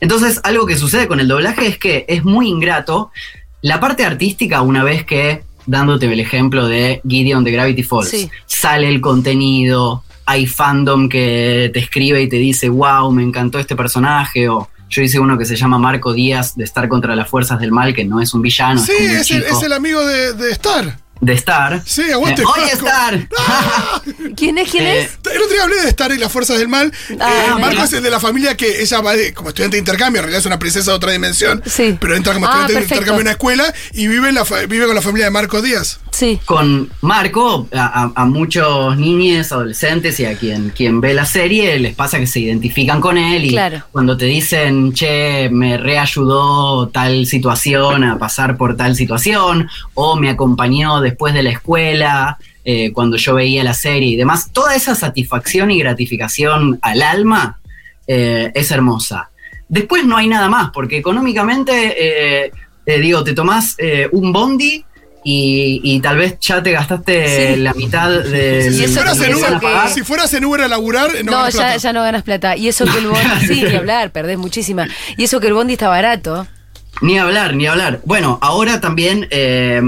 Entonces, 0.00 0.40
algo 0.44 0.66
que 0.66 0.76
sucede 0.76 1.08
con 1.08 1.20
el 1.20 1.28
doblaje 1.28 1.66
es 1.66 1.78
que 1.78 2.04
es 2.08 2.24
muy 2.24 2.48
ingrato. 2.48 3.10
La 3.62 3.80
parte 3.80 4.04
artística, 4.04 4.62
una 4.62 4.84
vez 4.84 5.04
que, 5.04 5.42
dándote 5.66 6.06
el 6.12 6.20
ejemplo 6.20 6.68
de 6.68 7.00
Gideon 7.08 7.42
de 7.44 7.50
Gravity 7.52 7.82
Falls, 7.82 8.10
Sí. 8.10 8.30
sale 8.46 8.88
el 8.88 9.00
contenido, 9.00 10.04
hay 10.24 10.46
fandom 10.46 11.08
que 11.08 11.70
te 11.72 11.80
escribe 11.80 12.22
y 12.22 12.28
te 12.28 12.36
dice, 12.36 12.68
wow, 12.68 13.10
me 13.10 13.22
encantó 13.22 13.58
este 13.58 13.74
personaje, 13.74 14.48
o 14.48 14.68
yo 14.88 15.02
hice 15.02 15.18
uno 15.18 15.36
que 15.36 15.44
se 15.44 15.56
llama 15.56 15.78
Marco 15.78 16.12
Díaz 16.12 16.56
de 16.56 16.64
Estar 16.64 16.88
contra 16.88 17.16
las 17.16 17.28
Fuerzas 17.28 17.60
del 17.60 17.72
Mal, 17.72 17.94
que 17.94 18.04
no 18.04 18.20
es 18.20 18.34
un 18.34 18.42
villano, 18.42 18.80
Sí, 18.80 18.92
es 18.92 19.62
el 19.62 19.72
amigo 19.72 20.04
de, 20.04 20.32
de 20.34 20.50
Star. 20.52 21.05
De 21.20 21.32
Star. 21.34 21.82
Sí, 21.86 22.02
aguante, 22.10 22.42
Eh, 22.42 22.44
¡Oye! 22.56 22.72
Star! 22.72 23.28
¿Quién 24.36 24.58
es? 24.58 24.70
¿Quién 24.70 24.84
Eh, 24.86 25.00
es? 25.02 25.18
El 25.32 25.42
otro 25.42 25.54
día 25.54 25.62
hablé 25.64 25.76
de 25.82 25.88
Star 25.88 26.12
y 26.12 26.18
las 26.18 26.30
fuerzas 26.30 26.58
del 26.58 26.68
mal. 26.68 26.92
Ah, 27.20 27.30
Eh, 27.30 27.42
mira. 27.54 27.58
Marco 27.58 27.82
es 27.84 27.92
el 27.94 28.02
de 28.02 28.10
la 28.10 28.20
familia 28.20 28.56
que 28.56 28.82
ella 28.82 29.00
va 29.00 29.14
de- 29.14 29.32
como 29.34 29.48
estudiante 29.48 29.76
de 29.76 29.78
intercambio, 29.80 30.20
en 30.20 30.24
realidad 30.24 30.40
es 30.40 30.46
una 30.46 30.58
princesa 30.58 30.90
de 30.92 30.96
otra 30.96 31.12
dimensión. 31.12 31.62
Sí. 31.66 31.96
Pero 32.00 32.14
entra 32.16 32.34
como 32.34 32.46
Ah, 32.46 32.50
estudiante 32.50 32.74
de 32.74 32.80
intercambio 32.82 33.14
en 33.14 33.20
una 33.22 33.30
escuela 33.32 33.74
y 33.92 34.06
vive, 34.08 34.28
en 34.28 34.34
la 34.34 34.44
fa- 34.44 34.66
vive 34.66 34.86
con 34.86 34.94
la 34.94 35.02
familia 35.02 35.24
de 35.26 35.30
Marco 35.30 35.62
Díaz. 35.62 36.00
Sí. 36.12 36.40
con 36.46 36.90
Marco, 37.02 37.68
a, 37.74 38.04
a- 38.04 38.12
a 38.22 38.24
muchos 38.24 38.96
niños, 38.96 39.52
adolescentes 39.52 40.18
y 40.18 40.24
a 40.24 40.34
quien, 40.38 40.70
quien 40.70 40.98
ve 41.02 41.12
la 41.12 41.26
serie, 41.26 41.78
les 41.78 41.94
pasa 41.94 42.18
que 42.18 42.26
se 42.26 42.40
identifican 42.40 43.02
con 43.02 43.18
él 43.18 43.44
y 43.44 43.50
Claro. 43.50 43.82
cuando 43.92 44.16
te 44.16 44.24
dicen, 44.24 44.94
che, 44.94 45.50
me 45.50 45.76
reayudó 45.76 46.88
tal 46.88 47.26
situación 47.26 48.02
a 48.02 48.18
pasar 48.18 48.56
por 48.56 48.78
tal 48.78 48.96
situación, 48.96 49.68
o 49.92 50.16
me 50.16 50.30
acompañó 50.30 51.02
después 51.06 51.32
de 51.34 51.42
la 51.42 51.50
escuela, 51.50 52.38
eh, 52.64 52.92
cuando 52.92 53.16
yo 53.16 53.34
veía 53.34 53.62
la 53.64 53.74
serie 53.74 54.10
y 54.10 54.16
demás, 54.16 54.50
toda 54.52 54.74
esa 54.74 54.94
satisfacción 54.94 55.70
y 55.70 55.78
gratificación 55.78 56.78
al 56.82 57.00
alma 57.02 57.58
eh, 58.06 58.50
es 58.54 58.70
hermosa. 58.70 59.30
Después 59.68 60.04
no 60.04 60.16
hay 60.16 60.28
nada 60.28 60.48
más, 60.48 60.70
porque 60.72 60.96
económicamente, 60.98 61.72
eh, 62.44 62.52
eh, 62.86 63.00
digo, 63.00 63.24
te 63.24 63.32
tomás 63.34 63.74
eh, 63.78 64.08
un 64.12 64.32
bondi 64.32 64.84
y, 65.24 65.80
y 65.82 65.98
tal 66.00 66.18
vez 66.18 66.38
ya 66.40 66.62
te 66.62 66.70
gastaste 66.70 67.54
Sí. 67.54 67.60
la 67.60 67.74
mitad 67.74 68.08
de 68.10 68.70
Si 68.70 68.86
fueras, 68.86 69.20
en 69.20 69.34
Uber, 69.34 69.58
que- 69.58 69.88
si 69.92 70.02
fueras 70.04 70.32
en 70.34 70.44
Uber 70.44 70.60
a 70.62 70.68
laburar, 70.68 71.10
no, 71.24 71.32
No, 71.32 71.38
ganas 71.38 71.54
ya, 71.54 71.60
plata. 71.62 71.76
ya 71.78 71.92
no 71.92 72.02
ganas 72.02 72.22
plata. 72.22 72.56
Y 72.56 72.68
eso 72.68 72.84
que 72.84 72.98
el 72.98 73.06
bondi, 73.08 73.20
sí, 73.48 73.62
ni 73.64 73.74
hablar, 73.74 74.12
perdés 74.12 74.38
muchísima. 74.38 74.86
Y 75.16 75.24
eso 75.24 75.40
que 75.40 75.48
el 75.48 75.54
bondi 75.54 75.72
está 75.72 75.88
barato. 75.88 76.46
Ni 77.02 77.18
hablar, 77.18 77.56
ni 77.56 77.66
hablar. 77.66 78.00
Bueno, 78.04 78.38
ahora 78.40 78.80
también, 78.80 79.26
eh, 79.30 79.82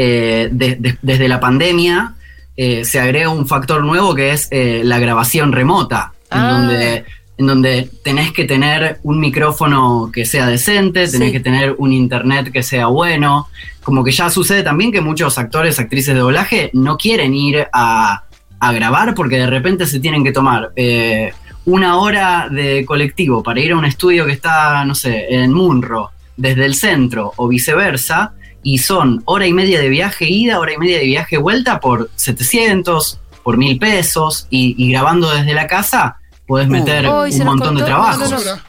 eh, 0.00 0.48
de- 0.52 0.76
de- 0.76 0.96
desde 1.02 1.28
la 1.28 1.40
pandemia, 1.40 2.14
eh, 2.56 2.84
se 2.84 3.00
agrega 3.00 3.30
un 3.30 3.46
factor 3.48 3.82
nuevo 3.84 4.14
que 4.14 4.30
es 4.32 4.46
eh, 4.52 4.82
la 4.84 4.98
grabación 5.00 5.50
remota, 5.52 6.12
en, 6.30 6.38
Ah. 6.38 6.52
donde, 6.52 7.04
en 7.36 7.46
donde 7.46 7.90
tenés 8.04 8.32
que 8.32 8.44
tener 8.44 8.98
un 9.02 9.18
micrófono 9.20 10.10
que 10.12 10.24
sea 10.24 10.46
decente, 10.46 11.08
tenés 11.08 11.28
Sí. 11.28 11.32
que 11.32 11.40
tener 11.40 11.74
un 11.78 11.92
internet 11.92 12.52
que 12.52 12.62
sea 12.62 12.86
bueno. 12.86 13.48
Como 13.82 14.04
que 14.04 14.12
ya 14.12 14.30
sucede 14.30 14.62
también 14.62 14.92
que 14.92 15.00
muchos 15.00 15.36
actores, 15.36 15.78
actrices 15.80 16.14
de 16.14 16.20
doblaje 16.20 16.70
no 16.74 16.96
quieren 16.96 17.34
ir 17.34 17.66
a, 17.72 18.22
a 18.60 18.72
grabar 18.72 19.14
porque 19.14 19.36
de 19.38 19.46
repente 19.48 19.86
se 19.86 19.98
tienen 20.00 20.22
que 20.24 20.32
tomar 20.32 20.70
eh, 20.76 21.32
una 21.64 21.96
hora 21.98 22.48
de 22.50 22.84
colectivo 22.84 23.42
para 23.42 23.60
ir 23.60 23.72
a 23.72 23.76
un 23.76 23.84
estudio 23.84 24.26
que 24.26 24.32
está, 24.32 24.84
no 24.84 24.94
sé, 24.94 25.26
en 25.28 25.52
Munro, 25.52 26.10
desde 26.36 26.64
el 26.66 26.74
centro 26.74 27.32
o 27.36 27.48
viceversa, 27.48 28.32
y 28.74 28.78
son 28.78 29.22
hora 29.24 29.46
y 29.46 29.52
media 29.54 29.80
de 29.80 29.88
viaje 29.88 30.26
ida, 30.26 30.58
hora 30.58 30.74
y 30.74 30.76
media 30.76 30.98
de 30.98 31.04
viaje 31.06 31.38
vuelta 31.38 31.80
por 31.80 32.10
700, 32.16 33.18
por 33.42 33.56
mil 33.56 33.78
pesos, 33.78 34.46
y, 34.50 34.74
y 34.76 34.92
grabando 34.92 35.30
desde 35.30 35.54
la 35.54 35.66
casa 35.66 36.16
puedes 36.46 36.68
meter 36.68 37.08
Uy, 37.08 37.32
se 37.32 37.40
un 37.40 37.46
montón 37.46 37.76
de 37.76 37.84
trabajos. 37.84 38.18
No, 38.18 38.24
no, 38.28 38.36
Basura. 38.36 38.64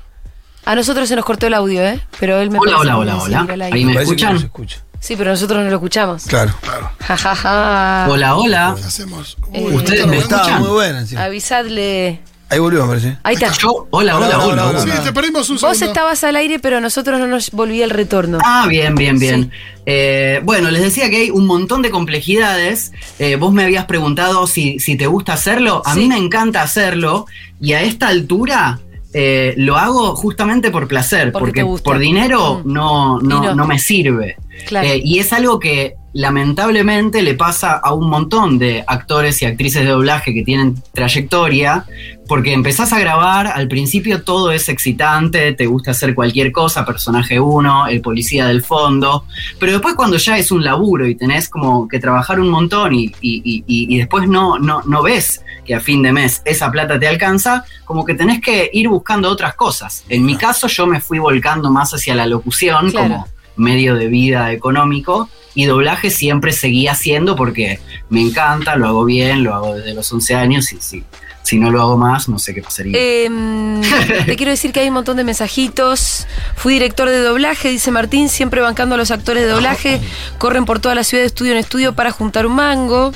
A 0.65 0.75
nosotros 0.75 1.09
se 1.09 1.15
nos 1.17 1.25
cortó 1.25 1.47
el 1.47 1.53
audio, 1.53 1.81
¿eh? 1.81 1.99
Pero 2.19 2.39
él 2.39 2.49
me 2.49 2.59
Hola, 2.59 2.77
hola, 2.77 2.97
hola, 2.97 3.17
hola. 3.43 3.65
Ahí 3.65 3.83
me 3.83 4.01
escuchan? 4.01 4.37
escucha. 4.37 4.77
Sí, 5.01 5.15
pero 5.17 5.31
nosotros 5.31 5.63
no 5.63 5.69
lo 5.69 5.75
escuchamos. 5.75 6.23
Claro. 6.25 6.53
Claro. 6.61 6.91
Ja, 6.99 7.17
ja, 7.17 7.35
ja. 7.35 8.07
Hola, 8.09 8.35
hola. 8.35 8.75
¿Qué 8.77 8.83
hacemos? 8.85 9.37
Eh, 9.53 9.69
Ustedes 9.73 10.07
me 10.07 10.17
escuchan? 10.17 10.61
muy 10.61 10.69
buena. 10.69 11.05
sí. 11.05 11.15
Avisadle. 11.17 12.21
Ahí 12.51 12.57
volvió, 12.57 12.81
me 12.83 12.87
parece. 12.89 13.17
Ahí 13.23 13.35
está. 13.35 13.51
Yo, 13.51 13.87
hola, 13.91 14.17
hola, 14.17 14.25
Hola, 14.27 14.37
hola, 14.37 14.45
hola, 14.45 14.67
hola. 14.69 14.81
hola. 14.83 14.95
Sí, 14.97 15.03
te 15.03 15.13
perdimos 15.13 15.49
un 15.49 15.57
Vos 15.57 15.61
segundo. 15.77 15.85
estabas 15.85 16.23
al 16.23 16.35
aire, 16.35 16.57
pero 16.57 16.77
a 16.77 16.81
nosotros 16.81 17.19
no 17.19 17.27
nos 17.27 17.51
volvía 17.51 17.83
el 17.85 17.91
retorno. 17.91 18.39
Ah, 18.43 18.65
bien, 18.67 18.95
bien, 18.95 19.19
bien. 19.19 19.51
Eh, 19.85 20.41
bueno, 20.43 20.71
les 20.71 20.81
decía 20.81 21.09
que 21.11 21.17
hay 21.17 21.29
un 21.29 21.45
montón 21.45 21.81
de 21.83 21.91
complejidades. 21.91 22.91
Eh, 23.19 23.35
vos 23.35 23.53
me 23.53 23.63
habías 23.63 23.85
preguntado 23.85 24.47
si, 24.47 24.79
si 24.79 24.95
te 24.95 25.05
gusta 25.05 25.33
hacerlo. 25.33 25.83
A 25.85 25.93
Sí. 25.93 25.99
mí 26.01 26.07
me 26.07 26.17
encanta 26.17 26.63
hacerlo 26.63 27.27
y 27.61 27.73
a 27.73 27.83
esta 27.83 28.07
altura 28.07 28.79
eh, 29.13 29.53
lo 29.57 29.77
hago 29.77 30.15
justamente 30.15 30.69
por 30.71 30.87
placer, 30.87 31.31
Porque 31.31 31.39
porque 31.39 31.59
te 31.61 31.63
gusta. 31.63 31.83
por 31.83 31.97
dinero 31.99 32.61
Mm. 32.63 32.73
no, 32.73 33.19
no, 33.19 33.41
no. 33.43 33.55
no 33.55 33.67
me 33.67 33.77
sirve. 33.79 34.37
Claro. 34.67 34.87
Eh, 34.87 35.01
y 35.03 35.19
es 35.19 35.33
algo 35.33 35.59
que 35.59 35.93
lamentablemente 36.13 37.21
le 37.21 37.33
pasa 37.35 37.73
a 37.73 37.93
un 37.93 38.09
montón 38.09 38.57
de 38.59 38.83
actores 38.87 39.41
y 39.41 39.45
actrices 39.45 39.83
de 39.83 39.89
doblaje 39.91 40.33
que 40.33 40.43
tienen 40.43 40.81
trayectoria, 40.93 41.85
porque 42.27 42.53
empezás 42.53 42.93
a 42.93 42.99
grabar, 42.99 43.47
al 43.47 43.67
principio 43.67 44.23
todo 44.23 44.51
es 44.51 44.69
excitante, 44.69 45.53
te 45.53 45.65
gusta 45.65 45.91
hacer 45.91 46.13
cualquier 46.15 46.51
cosa, 46.51 46.85
personaje 46.85 47.39
uno, 47.39 47.87
el 47.87 48.01
policía 48.01 48.45
del 48.47 48.61
fondo, 48.63 49.25
pero 49.59 49.71
después 49.73 49.95
cuando 49.95 50.17
ya 50.17 50.37
es 50.37 50.51
un 50.51 50.63
laburo 50.63 51.07
y 51.07 51.15
tenés 51.15 51.49
como 51.49 51.87
que 51.87 51.99
trabajar 51.99 52.39
un 52.39 52.49
montón 52.49 52.93
y, 52.93 53.05
y- 53.21 53.41
y- 53.43 53.63
y- 53.67 53.97
después 53.97 54.27
no, 54.27 54.59
no, 54.59 54.81
no 54.85 55.01
ves 55.01 55.41
que 55.65 55.75
a 55.75 55.79
fin 55.79 56.01
de 56.01 56.11
mes 56.11 56.41
esa 56.45 56.71
plata 56.71 56.99
te 56.99 57.07
alcanza, 57.07 57.63
como 57.85 58.05
que 58.05 58.13
tenés 58.13 58.41
que 58.41 58.69
ir 58.73 58.87
buscando 58.89 59.29
otras 59.29 59.55
cosas. 59.55 60.03
En 60.09 60.25
mi 60.25 60.35
caso 60.35 60.67
yo 60.67 60.85
me 60.87 60.99
fui 61.01 61.19
volcando 61.19 61.69
más 61.71 61.91
hacia 61.93 62.15
la 62.15 62.25
locución 62.25 62.91
Claro. 62.91 63.07
como 63.09 63.27
medio 63.59 63.95
de 63.95 64.07
vida 64.07 64.51
económico 64.51 65.29
y 65.53 65.65
doblaje 65.65 66.09
siempre 66.09 66.51
seguí 66.51 66.87
haciendo 66.87 67.35
porque 67.35 67.79
me 68.09 68.21
encanta, 68.21 68.75
lo 68.75 68.87
hago 68.87 69.05
bien, 69.05 69.43
lo 69.43 69.53
hago 69.53 69.75
desde 69.75 69.93
los 69.93 70.11
11 70.11 70.35
años 70.35 70.71
y 70.71 70.77
si, 70.79 71.03
si 71.43 71.59
no 71.59 71.69
lo 71.69 71.81
hago 71.81 71.97
más 71.97 72.29
no 72.29 72.39
sé 72.39 72.53
qué 72.53 72.61
pasaría. 72.61 72.97
Em, 72.97 73.81
te 74.25 74.35
quiero 74.35 74.51
decir 74.51 74.71
que 74.71 74.79
hay 74.79 74.87
un 74.87 74.93
montón 74.93 75.17
de 75.17 75.23
mensajitos. 75.23 76.27
Fui 76.55 76.73
director 76.73 77.09
de 77.09 77.19
doblaje, 77.19 77.69
dice 77.69 77.91
Martín, 77.91 78.29
siempre 78.29 78.61
bancando 78.61 78.95
a 78.95 78.97
los 78.97 79.11
actores 79.11 79.43
de 79.43 79.49
doblaje. 79.49 79.99
Corren 80.37 80.65
por 80.65 80.79
toda 80.79 80.95
la 80.95 81.03
ciudad 81.03 81.23
de 81.23 81.27
estudio 81.27 81.51
en 81.51 81.57
estudio 81.57 81.93
para 81.93 82.11
juntar 82.11 82.45
un 82.45 82.55
mango. 82.55 83.11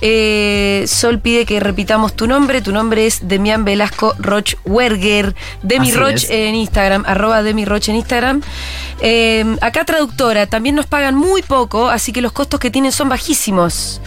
Eh, 0.00 0.84
Sol 0.86 1.18
pide 1.20 1.44
que 1.44 1.60
repitamos 1.60 2.14
tu 2.14 2.26
nombre. 2.26 2.62
Tu 2.62 2.72
nombre 2.72 3.06
es 3.06 3.26
Demian 3.28 3.64
Velasco 3.64 4.14
Roch 4.18 4.54
Werger. 4.64 5.34
Demi 5.62 5.88
Así 5.90 5.96
Roch 5.98 6.14
es. 6.14 6.30
en 6.30 6.54
Instagram, 6.54 7.04
arroba 7.06 7.42
Demi 7.42 7.64
Roch 7.64 7.88
en 7.88 7.96
Instagram. 7.96 8.42
Eh, 9.00 9.44
acá 9.60 9.84
traductora, 9.84 10.46
también 10.46 10.74
nos 10.74 10.86
pagan 10.86 11.14
muy 11.14 11.42
poco, 11.42 11.88
así 11.88 12.12
que 12.12 12.20
los 12.20 12.32
costos 12.32 12.60
que 12.60 12.70
tienen 12.70 12.92
son 12.92 13.08
bajísimos. 13.08 14.00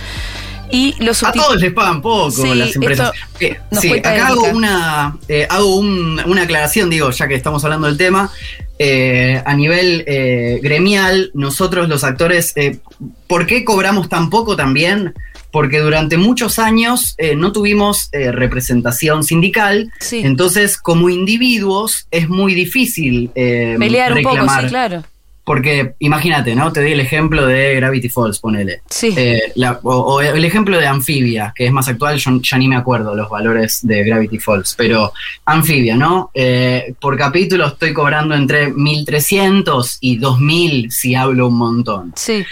Y 0.73 0.95
los 1.03 1.21
A 1.23 1.33
todos 1.33 1.59
les 1.59 1.73
pagan 1.73 2.01
poco 2.01 2.31
Sí, 2.31 2.55
las 2.55 2.73
empresas. 2.75 3.11
Eh, 3.41 3.59
sí, 3.81 3.91
acá 3.99 4.27
hago 4.27 4.43
una 4.53 5.17
hago 5.49 5.75
un- 5.75 6.21
una 6.25 6.43
aclaración, 6.43 6.89
digo, 6.89 7.11
ya 7.11 7.27
que 7.27 7.35
estamos 7.35 7.61
hablando 7.65 7.87
del 7.87 7.97
tema. 7.97 8.31
Eh, 8.79 9.43
a 9.45 9.53
nivel 9.53 10.03
eh, 10.07 10.59
gremial, 10.63 11.29
nosotros 11.33 11.89
los 11.89 12.05
actores, 12.05 12.53
eh, 12.55 12.79
¿por 13.27 13.45
qué 13.45 13.65
cobramos 13.65 14.07
tan 14.07 14.29
poco 14.29 14.55
también? 14.55 15.13
Porque 15.51 15.79
durante 15.79 16.17
muchos 16.17 16.59
años 16.59 17.15
eh, 17.17 17.35
no 17.35 17.51
tuvimos 17.51 18.09
eh, 18.13 18.31
representación 18.31 19.23
sindical, 19.23 19.91
Sí. 19.99 20.21
entonces 20.23 20.77
como 20.77 21.09
individuos 21.09 22.07
es 22.11 22.29
muy 22.29 22.53
difícil 22.53 23.31
eh, 23.35 23.75
pelear 23.77 24.13
un 24.13 24.23
poco, 24.23 24.47
sí, 24.61 24.67
claro. 24.67 25.03
Porque 25.43 25.95
imagínate, 25.97 26.53
¿no? 26.55 26.71
Te 26.71 26.81
doy 26.81 26.91
el 26.91 26.99
ejemplo 26.99 27.47
de 27.47 27.73
Gravity 27.75 28.09
Falls, 28.09 28.37
ponele. 28.39 28.81
Sí. 28.87 29.11
Eh, 29.17 29.41
la- 29.55 29.79
o, 29.81 29.95
o 29.95 30.21
el 30.21 30.45
ejemplo 30.45 30.77
de 30.77 30.85
Amphibia, 30.85 31.51
que 31.55 31.65
es 31.65 31.71
más 31.71 31.87
actual, 31.87 32.17
yo 32.19 32.39
ya 32.41 32.57
ni 32.59 32.67
me 32.67 32.75
acuerdo 32.75 33.15
los 33.15 33.27
valores 33.27 33.79
de 33.81 34.03
Gravity 34.03 34.37
Falls, 34.37 34.75
pero 34.77 35.11
Amphibia, 35.45 35.97
¿no? 35.97 36.29
Eh, 36.35 36.93
por 37.01 37.17
capítulo 37.17 37.65
estoy 37.67 37.91
cobrando 37.91 38.35
entre 38.35 38.71
1300 38.71 39.97
y 39.99 40.17
2000 40.17 40.91
si 40.91 41.15
hablo 41.15 41.47
un 41.47 41.57
montón. 41.57 42.13
Sí. 42.15 42.45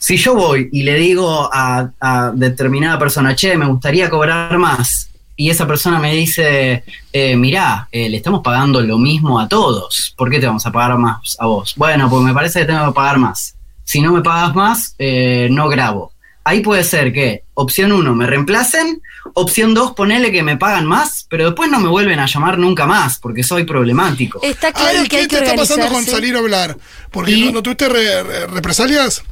Si 0.00 0.16
yo 0.16 0.34
voy 0.34 0.70
y 0.72 0.82
le 0.82 0.94
digo 0.94 1.50
a, 1.52 1.90
a 2.00 2.32
determinada 2.34 2.98
persona, 2.98 3.36
che, 3.36 3.54
me 3.58 3.66
gustaría 3.66 4.08
cobrar 4.08 4.56
más, 4.56 5.10
y 5.36 5.50
esa 5.50 5.66
persona 5.66 5.98
me 5.98 6.14
dice, 6.14 6.84
eh, 7.12 7.36
mirá, 7.36 7.86
eh, 7.92 8.08
le 8.08 8.16
estamos 8.16 8.40
pagando 8.42 8.80
lo 8.80 8.96
mismo 8.98 9.38
a 9.38 9.46
todos, 9.46 10.14
¿por 10.16 10.30
qué 10.30 10.40
te 10.40 10.46
vamos 10.46 10.64
a 10.66 10.72
pagar 10.72 10.96
más 10.96 11.36
a 11.38 11.44
vos? 11.46 11.74
Bueno, 11.76 12.08
pues 12.08 12.22
me 12.22 12.32
parece 12.32 12.60
que 12.60 12.64
tengo 12.66 12.86
que 12.86 12.92
pagar 12.94 13.18
más. 13.18 13.54
Si 13.84 14.00
no 14.00 14.10
me 14.12 14.22
pagas 14.22 14.54
más, 14.54 14.94
eh, 14.98 15.48
no 15.50 15.68
grabo. 15.68 16.12
Ahí 16.44 16.60
puede 16.60 16.82
ser 16.82 17.12
que, 17.12 17.44
opción 17.52 17.92
uno, 17.92 18.14
me 18.14 18.26
reemplacen, 18.26 19.02
opción 19.34 19.74
dos, 19.74 19.92
ponele 19.92 20.32
que 20.32 20.42
me 20.42 20.56
pagan 20.56 20.86
más, 20.86 21.26
pero 21.28 21.44
después 21.44 21.70
no 21.70 21.78
me 21.78 21.90
vuelven 21.90 22.20
a 22.20 22.26
llamar 22.26 22.56
nunca 22.58 22.86
más, 22.86 23.18
porque 23.18 23.42
soy 23.42 23.64
problemático. 23.64 24.40
Está 24.42 24.72
claro 24.72 25.00
Ay, 25.02 25.08
que 25.08 25.16
hay 25.18 25.22
¿Qué 25.22 25.36
que 25.36 25.36
te 25.42 25.44
está 25.44 25.56
pasando 25.56 25.88
con 25.88 26.04
salir 26.06 26.36
a 26.36 26.38
hablar? 26.38 26.78
Porque 27.10 27.32
Y- 27.32 27.44
no, 27.44 27.52
¿no 27.52 27.62
tuviste 27.62 27.86
re- 27.88 28.22
re- 28.22 28.46
represalias. 28.46 29.22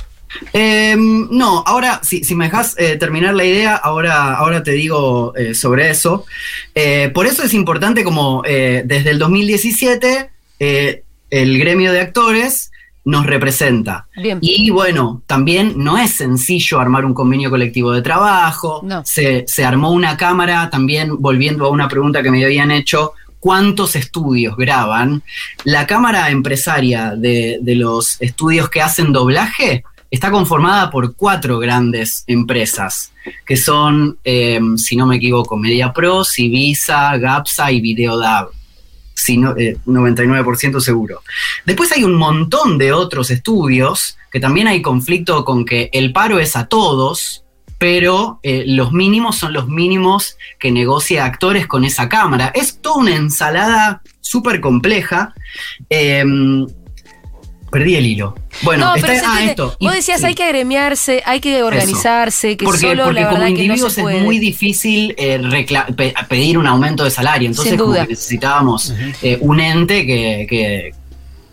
Eh, 0.52 0.96
no, 0.96 1.62
ahora, 1.66 2.00
si, 2.02 2.24
si 2.24 2.34
me 2.34 2.46
dejas 2.46 2.74
eh, 2.78 2.96
terminar 2.96 3.34
la 3.34 3.44
idea, 3.44 3.76
ahora, 3.76 4.34
ahora 4.34 4.62
te 4.62 4.72
digo 4.72 5.34
eh, 5.36 5.54
sobre 5.54 5.90
eso. 5.90 6.26
Eh, 6.74 7.10
por 7.14 7.26
eso 7.26 7.42
es 7.42 7.54
importante 7.54 8.04
como 8.04 8.42
desde 8.42 9.10
el 9.10 9.18
2017 9.18 10.30
eh, 10.60 11.04
el 11.30 11.58
gremio 11.58 11.92
de 11.92 12.00
actores 12.00 12.70
nos 13.04 13.26
representa. 13.26 14.06
Bien. 14.16 14.38
Y 14.42 14.70
bueno, 14.70 15.22
también 15.26 15.74
no 15.76 15.96
es 15.96 16.12
sencillo 16.12 16.80
armar 16.80 17.04
un 17.04 17.14
convenio 17.14 17.48
colectivo 17.48 17.92
de 17.92 18.02
trabajo. 18.02 18.80
No. 18.82 19.02
Se, 19.04 19.44
se 19.46 19.64
armó 19.64 19.92
una 19.92 20.16
cámara, 20.16 20.68
también 20.68 21.16
volviendo 21.18 21.64
a 21.66 21.70
una 21.70 21.88
pregunta 21.88 22.22
que 22.22 22.30
me 22.30 22.44
habían 22.44 22.70
hecho, 22.70 23.12
¿cuántos 23.40 23.96
estudios 23.96 24.56
graban? 24.56 25.22
La 25.64 25.86
cámara 25.86 26.28
empresaria 26.30 27.14
de, 27.16 27.58
de 27.62 27.74
los 27.76 28.20
estudios 28.20 28.68
que 28.68 28.82
hacen 28.82 29.12
doblaje 29.12 29.84
está 30.10 30.30
conformada 30.30 30.90
por 30.90 31.14
cuatro 31.14 31.58
grandes 31.58 32.24
empresas, 32.26 33.12
que 33.46 33.56
son, 33.56 34.18
eh, 34.24 34.60
si 34.76 34.96
no 34.96 35.06
me 35.06 35.16
equivoco, 35.16 35.56
MediaPro, 35.56 36.24
Civisa, 36.24 37.16
Gapsa 37.18 37.70
y 37.70 37.80
Videodab 37.80 38.50
si 39.18 39.36
no, 39.36 39.56
eh, 39.56 39.76
99% 39.84 40.80
seguro. 40.80 41.22
Después 41.66 41.90
hay 41.92 42.04
un 42.04 42.14
montón 42.14 42.78
de 42.78 42.92
otros 42.92 43.30
estudios 43.30 44.16
que 44.30 44.40
también 44.40 44.68
hay 44.68 44.80
conflicto 44.80 45.44
con 45.44 45.64
que 45.64 45.90
el 45.92 46.12
paro 46.12 46.38
es 46.38 46.56
a 46.56 46.66
todos, 46.68 47.44
pero 47.78 48.40
eh, 48.42 48.64
los 48.66 48.92
mínimos 48.92 49.36
son 49.36 49.52
los 49.52 49.68
mínimos 49.68 50.36
que 50.58 50.70
negocia 50.70 51.24
actores 51.24 51.66
con 51.66 51.84
esa 51.84 52.08
cámara. 52.08 52.52
Es 52.54 52.80
toda 52.80 52.98
una 52.98 53.16
ensalada 53.16 54.02
súper 54.20 54.60
compleja. 54.60 55.34
Em, 55.88 56.66
perdí 57.70 57.96
el 57.96 58.06
hilo. 58.06 58.34
Bueno, 58.62 58.86
no, 58.86 58.94
está, 58.96 59.12
ah, 59.12 59.14
entiende. 59.14 59.50
esto. 59.50 59.76
Vos 59.80 59.92
decías, 59.92 60.22
hay 60.24 60.34
que 60.34 60.44
agremiarse, 60.44 61.22
hay 61.24 61.40
que 61.40 61.62
organizarse, 61.62 62.56
que 62.56 62.64
porque, 62.64 62.80
solo 62.80 63.04
porque 63.04 63.20
la 63.20 63.28
como 63.28 63.40
verdad 63.40 63.46
que 63.48 63.52
no 63.54 63.60
individuos 63.62 63.92
se 63.92 64.00
es 64.00 64.22
muy 64.22 64.38
difícil 64.38 65.14
eh, 65.16 65.40
pe- 65.96 66.14
pedir 66.28 66.58
un 66.58 66.66
aumento 66.66 67.04
de 67.04 67.10
salario. 67.10 67.48
Entonces, 67.48 67.70
Sin 67.72 67.78
como 67.80 67.94
que 67.94 68.06
necesitábamos 68.06 68.92
eh, 69.22 69.38
un 69.40 69.60
ente 69.60 70.06
que, 70.06 70.46
que- 70.48 70.92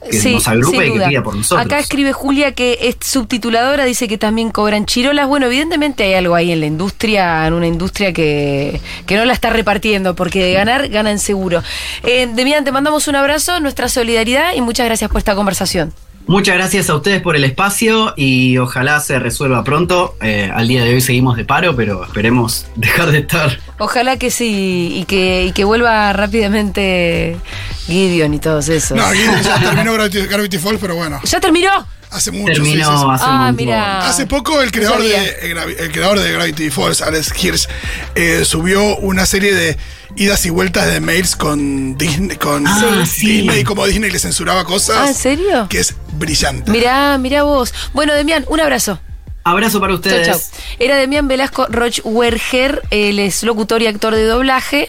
que 0.08 0.20
Sí, 0.20 0.34
nos 0.34 0.48
agrupe 0.48 0.86
y 0.88 0.94
que 0.94 1.00
pida 1.08 1.24
por 1.24 1.36
nosotros. 1.36 1.66
Acá 1.66 1.80
escribe 1.80 2.14
Julia 2.14 2.52
que 2.52 2.78
es 2.80 2.98
subtituladora, 3.02 3.86
dice 3.86 4.08
que 4.08 4.20
también 4.20 4.52
cobran 4.52 4.86
chirolas. 4.86 5.28
Bueno, 5.28 5.48
evidentemente 5.48 6.04
hay 6.04 6.14
algo 6.14 6.36
ahí 6.36 6.52
en 6.52 6.60
la 6.60 6.68
industria, 6.68 7.48
en 7.48 7.54
una 7.54 7.66
industria 7.66 8.14
que, 8.14 8.80
que 9.08 9.16
no 9.18 9.26
la 9.26 9.34
está 9.34 9.50
repartiendo, 9.50 10.16
porque 10.16 10.44
de 10.44 10.54
ganar, 10.54 10.90
ganan 10.90 11.18
seguro. 11.18 11.64
Eh, 12.04 12.30
Demian, 12.32 12.64
te 12.64 12.72
mandamos 12.72 13.08
un 13.08 13.16
abrazo, 13.16 13.60
nuestra 13.62 13.90
solidaridad 13.90 14.54
y 14.56 14.62
muchas 14.62 14.86
gracias 14.86 15.10
por 15.10 15.18
esta 15.18 15.34
conversación. 15.34 15.92
Muchas 16.28 16.56
gracias 16.56 16.90
a 16.90 16.96
ustedes 16.96 17.22
por 17.22 17.36
el 17.36 17.44
espacio 17.44 18.14
y 18.18 18.58
ojalá 18.58 19.00
se 19.00 19.20
resuelva 19.20 19.64
pronto. 19.64 20.16
Eh, 20.22 20.50
al 20.54 20.68
día 20.68 20.84
de 20.84 20.96
hoy 20.96 21.02
seguimos 21.02 21.38
de 21.38 21.46
paro, 21.46 21.76
pero 21.76 22.04
esperemos 22.04 22.66
dejar 22.76 23.12
de 23.12 23.20
estar. 23.20 23.60
Ojalá 23.78 24.18
que 24.18 24.32
sí 24.32 24.92
y 24.96 25.06
que, 25.06 25.46
y 25.46 25.52
que 25.52 25.64
vuelva 25.66 26.12
rápidamente 26.14 27.38
Gideon 27.86 28.34
y 28.34 28.40
todos 28.40 28.70
esos. 28.70 28.98
No, 28.98 29.06
aquí 29.06 29.20
ya 29.44 29.60
terminó 29.60 29.94
Gravity 29.94 30.58
Falls, 30.58 30.80
pero 30.82 30.96
bueno, 30.96 31.20
¿Ya 31.26 31.40
terminó? 31.40 31.88
Hace 32.16 32.32
mucho. 32.32 32.54
Terminó 32.54 32.92
sí, 32.92 32.98
sí. 32.98 33.06
hace 33.12 33.26
Ah, 33.28 33.52
mira. 33.56 34.08
Hace 34.08 34.26
poco 34.26 34.62
el 34.62 34.72
creador, 34.72 35.02
de, 35.02 35.52
el, 35.80 35.92
creador 35.92 36.20
de 36.20 36.32
Gravity 36.32 36.70
Falls, 36.70 37.02
Alex 37.02 37.32
Hirsch, 37.44 37.68
eh, 38.16 38.44
subió 38.46 38.98
una 38.98 39.26
serie 39.26 39.54
de 39.54 39.78
idas 40.16 40.46
y 40.46 40.50
vueltas 40.50 40.88
de 40.92 41.00
mails 41.02 41.36
con 41.36 41.98
Disney, 41.98 42.38
con 42.38 42.66
Ah, 42.68 43.06
sí. 43.06 43.42
Disney, 43.42 43.64
como 43.64 43.86
Disney 43.86 44.10
le 44.12 44.20
censuraba 44.20 44.64
cosas. 44.66 44.98
Ah, 45.00 45.08
¿en 45.10 45.16
serio? 45.16 45.68
Que 45.70 45.80
es 45.80 45.94
brillante. 46.14 46.72
Mirá, 46.72 47.18
mirá 47.18 47.44
vos. 47.44 47.74
Bueno, 47.94 48.14
Demian, 48.14 48.46
un 48.48 48.60
abrazo. 48.60 49.00
Abrazo 49.48 49.80
para 49.80 49.92
Chau, 49.92 49.98
ustedes. 49.98 50.28
chau. 50.28 50.40
Era 50.80 50.98
Demian 50.98 51.28
Velasco 51.28 51.68
Rochwerger, 51.70 52.82
él 52.90 53.20
es 53.20 53.44
locutor 53.44 53.80
y 53.84 53.86
actor 53.88 54.16
de 54.16 54.26
doblaje. 54.26 54.84